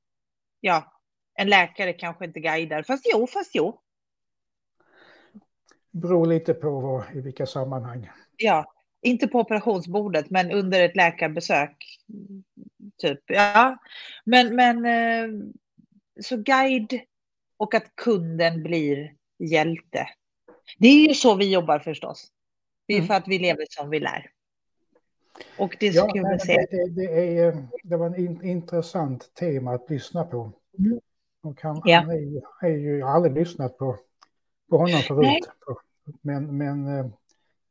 ja, 0.60 0.92
en 1.34 1.48
läkare 1.48 1.92
kanske 1.92 2.24
inte 2.24 2.40
guidar, 2.40 2.82
fast 2.82 3.06
jo, 3.12 3.26
fast 3.26 3.50
jo. 3.54 3.80
Beror 5.90 6.26
lite 6.26 6.54
på 6.54 6.80
vad, 6.80 7.16
i 7.16 7.20
vilka 7.20 7.46
sammanhang. 7.46 8.10
Ja, 8.36 8.72
inte 9.02 9.28
på 9.28 9.40
operationsbordet, 9.40 10.30
men 10.30 10.50
under 10.50 10.84
ett 10.84 10.96
läkarbesök. 10.96 11.76
Typ, 12.98 13.20
ja. 13.26 13.78
Men, 14.24 14.56
men 14.56 14.84
eh, 14.84 15.46
så 16.20 16.36
guide 16.36 17.00
och 17.56 17.74
att 17.74 17.96
kunden 17.96 18.62
blir 18.62 19.14
hjälte. 19.38 20.08
Det 20.78 20.88
är 20.88 21.08
ju 21.08 21.14
så 21.14 21.35
vi 21.35 21.52
jobbar 21.52 21.78
förstås. 21.78 22.28
Det 22.87 22.94
är 22.94 22.98
mm. 22.98 23.06
för 23.08 23.14
att 23.14 23.28
vi 23.28 23.38
lever 23.38 23.66
som 23.70 23.90
vi 23.90 24.00
lär. 24.00 24.30
Och 25.58 25.76
det 25.80 25.87
ja, 25.87 26.11
nej, 26.14 26.40
se. 26.40 26.66
Det, 26.70 26.90
det, 26.90 27.38
är, 27.38 27.66
det 27.82 27.96
var 27.96 28.06
en 28.06 28.44
intressant 28.44 29.35
tema 29.35 29.74
att 29.74 29.90
lyssna 29.90 30.24
på. 30.24 30.52
Mm. 30.78 31.00
Och 31.42 31.62
han, 31.62 31.82
ja. 31.85 32.00
han 32.00 32.11
är, 32.11 32.14
ju, 32.14 32.40
är 32.61 32.68
ju, 32.68 32.98
jag 32.98 33.06
har 33.06 33.14
aldrig 33.14 33.35
lyssnat 33.35 33.78
på, 33.78 33.96
på 34.70 34.78
honom 34.78 35.00
förut. 35.00 35.20
Nej. 35.22 35.40
Men, 36.22 36.56
men 36.56 36.98
eh, 36.98 37.06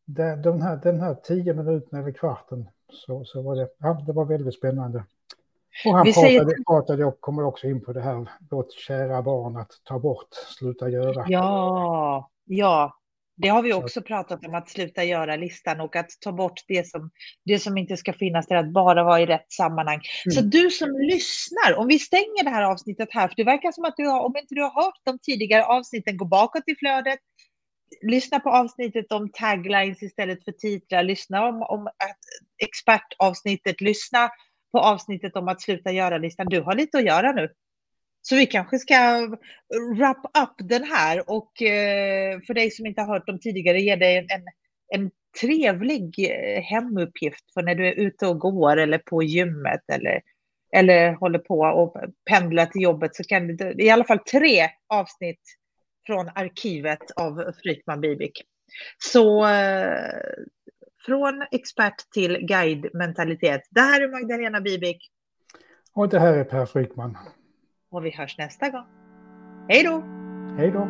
det, 0.06 0.36
den, 0.36 0.62
här, 0.62 0.76
den 0.76 1.00
här 1.00 1.16
tio 1.16 1.54
minuterna 1.54 2.02
eller 2.02 2.12
kvarten 2.12 2.70
så, 2.92 3.26
så 3.26 3.42
var 3.42 3.56
det, 3.56 3.70
ja, 3.78 4.04
det 4.08 4.14
var 4.14 4.26
väldigt 4.26 4.56
spännande. 4.56 5.04
Och 5.86 5.94
han 5.94 6.06
pratade, 6.06 6.28
säger... 6.28 6.64
pratade 6.68 7.06
och 7.06 7.22
kommer 7.22 7.44
också 7.44 7.68
in 7.68 7.82
på 7.82 7.94
det 7.94 8.02
här, 8.02 8.30
vårt 8.50 8.72
kära 8.72 9.22
barn 9.22 9.58
att 9.58 9.72
ta 9.84 10.00
bort, 10.00 10.34
sluta 10.58 10.90
göra. 10.90 11.26
Ja, 11.28 12.30
Ja, 12.54 12.98
det 13.38 13.48
har 13.48 13.62
vi 13.62 13.74
också 13.74 14.02
pratat 14.02 14.46
om, 14.46 14.56
att 14.56 14.70
sluta 14.70 15.04
göra-listan 15.04 15.82
och 15.82 15.96
att 15.96 16.10
ta 16.22 16.32
bort 16.32 16.60
det 16.68 16.88
som, 16.88 17.12
det 17.46 17.60
som 17.60 17.78
inte 17.78 17.98
ska 17.98 18.14
finnas 18.14 18.48
där, 18.48 18.56
att 18.56 18.74
bara 18.74 19.04
vara 19.04 19.22
i 19.22 19.26
rätt 19.26 19.52
sammanhang. 19.52 20.02
Mm. 20.26 20.36
Så 20.36 20.42
du 20.42 20.70
som 20.70 20.90
lyssnar, 20.92 21.78
om 21.78 21.88
vi 21.88 22.00
stänger 22.00 22.44
det 22.44 22.50
här 22.50 22.64
avsnittet 22.64 23.10
här, 23.12 23.28
för 23.28 23.36
det 23.36 23.44
verkar 23.44 23.72
som 23.72 23.86
att 23.86 23.98
du 23.98 24.08
har, 24.08 24.20
om 24.20 24.38
inte 24.38 24.56
du 24.56 24.62
har 24.62 24.84
hört 24.84 25.00
de 25.04 25.20
tidigare 25.20 25.66
avsnitten, 25.66 26.18
gå 26.18 26.26
bakåt 26.26 26.64
i 26.68 26.76
flödet, 26.76 27.20
lyssna 28.02 28.40
på 28.40 28.50
avsnittet 28.50 29.12
om 29.12 29.32
taglines 29.34 30.04
istället 30.04 30.44
för 30.44 30.52
titlar, 30.52 31.04
lyssna 31.04 31.48
om, 31.48 31.62
om 31.62 31.90
expertavsnittet, 32.64 33.82
lyssna 33.82 34.30
på 34.72 34.80
avsnittet 34.80 35.36
om 35.36 35.48
att 35.48 35.62
sluta 35.62 35.92
göra-listan. 35.92 36.48
Du 36.50 36.62
har 36.62 36.76
lite 36.76 36.98
att 36.98 37.06
göra 37.06 37.32
nu. 37.32 37.50
Så 38.22 38.36
vi 38.36 38.46
kanske 38.46 38.80
ska 38.80 39.28
wrap 39.98 40.26
up 40.26 40.70
den 40.70 40.84
här 40.84 41.30
och 41.30 41.62
eh, 41.62 42.40
för 42.48 42.54
dig 42.54 42.72
som 42.72 42.86
inte 42.86 43.02
har 43.02 43.08
hört 43.08 43.28
dem 43.28 43.40
tidigare 43.40 43.82
ge 43.82 43.96
dig 43.96 44.18
en, 44.18 44.44
en 44.94 45.12
trevlig 45.42 46.16
eh, 46.20 46.62
hemuppgift 46.64 47.54
för 47.54 47.62
när 47.62 47.76
du 47.76 47.88
är 47.88 47.94
ute 47.94 48.28
och 48.28 48.40
går 48.40 48.78
eller 48.78 48.98
på 48.98 49.24
gymmet 49.24 49.82
eller, 49.92 50.22
eller 50.76 51.14
håller 51.14 51.40
på 51.40 51.60
och 51.60 51.96
pendlar 52.30 52.66
till 52.66 52.82
jobbet 52.82 53.16
så 53.16 53.24
kan 53.24 53.48
du 53.48 53.76
i 53.78 53.90
alla 53.90 54.04
fall 54.04 54.20
tre 54.20 54.70
avsnitt 54.88 55.42
från 56.06 56.30
arkivet 56.36 57.12
av 57.16 57.52
Frykman 57.64 58.02
Bibik. 58.02 58.42
Så 58.98 59.48
eh, 59.48 60.22
från 61.06 61.46
expert 61.52 62.12
till 62.14 62.38
guide-mentalitet. 62.38 63.62
Det 63.70 63.82
här 63.82 64.02
är 64.02 64.08
Magdalena 64.08 64.62
Bibik. 64.62 65.12
Och 65.94 66.10
det 66.10 66.20
här 66.20 66.34
är 66.34 66.44
Per 66.44 66.66
Frykman 66.66 67.18
och 67.92 68.06
vi 68.06 68.12
hörs 68.12 68.38
nästa 68.38 68.70
gång. 68.70 68.86
Hej 69.70 69.84
då! 69.84 70.04
Hej 70.58 70.72
då! 70.72 70.88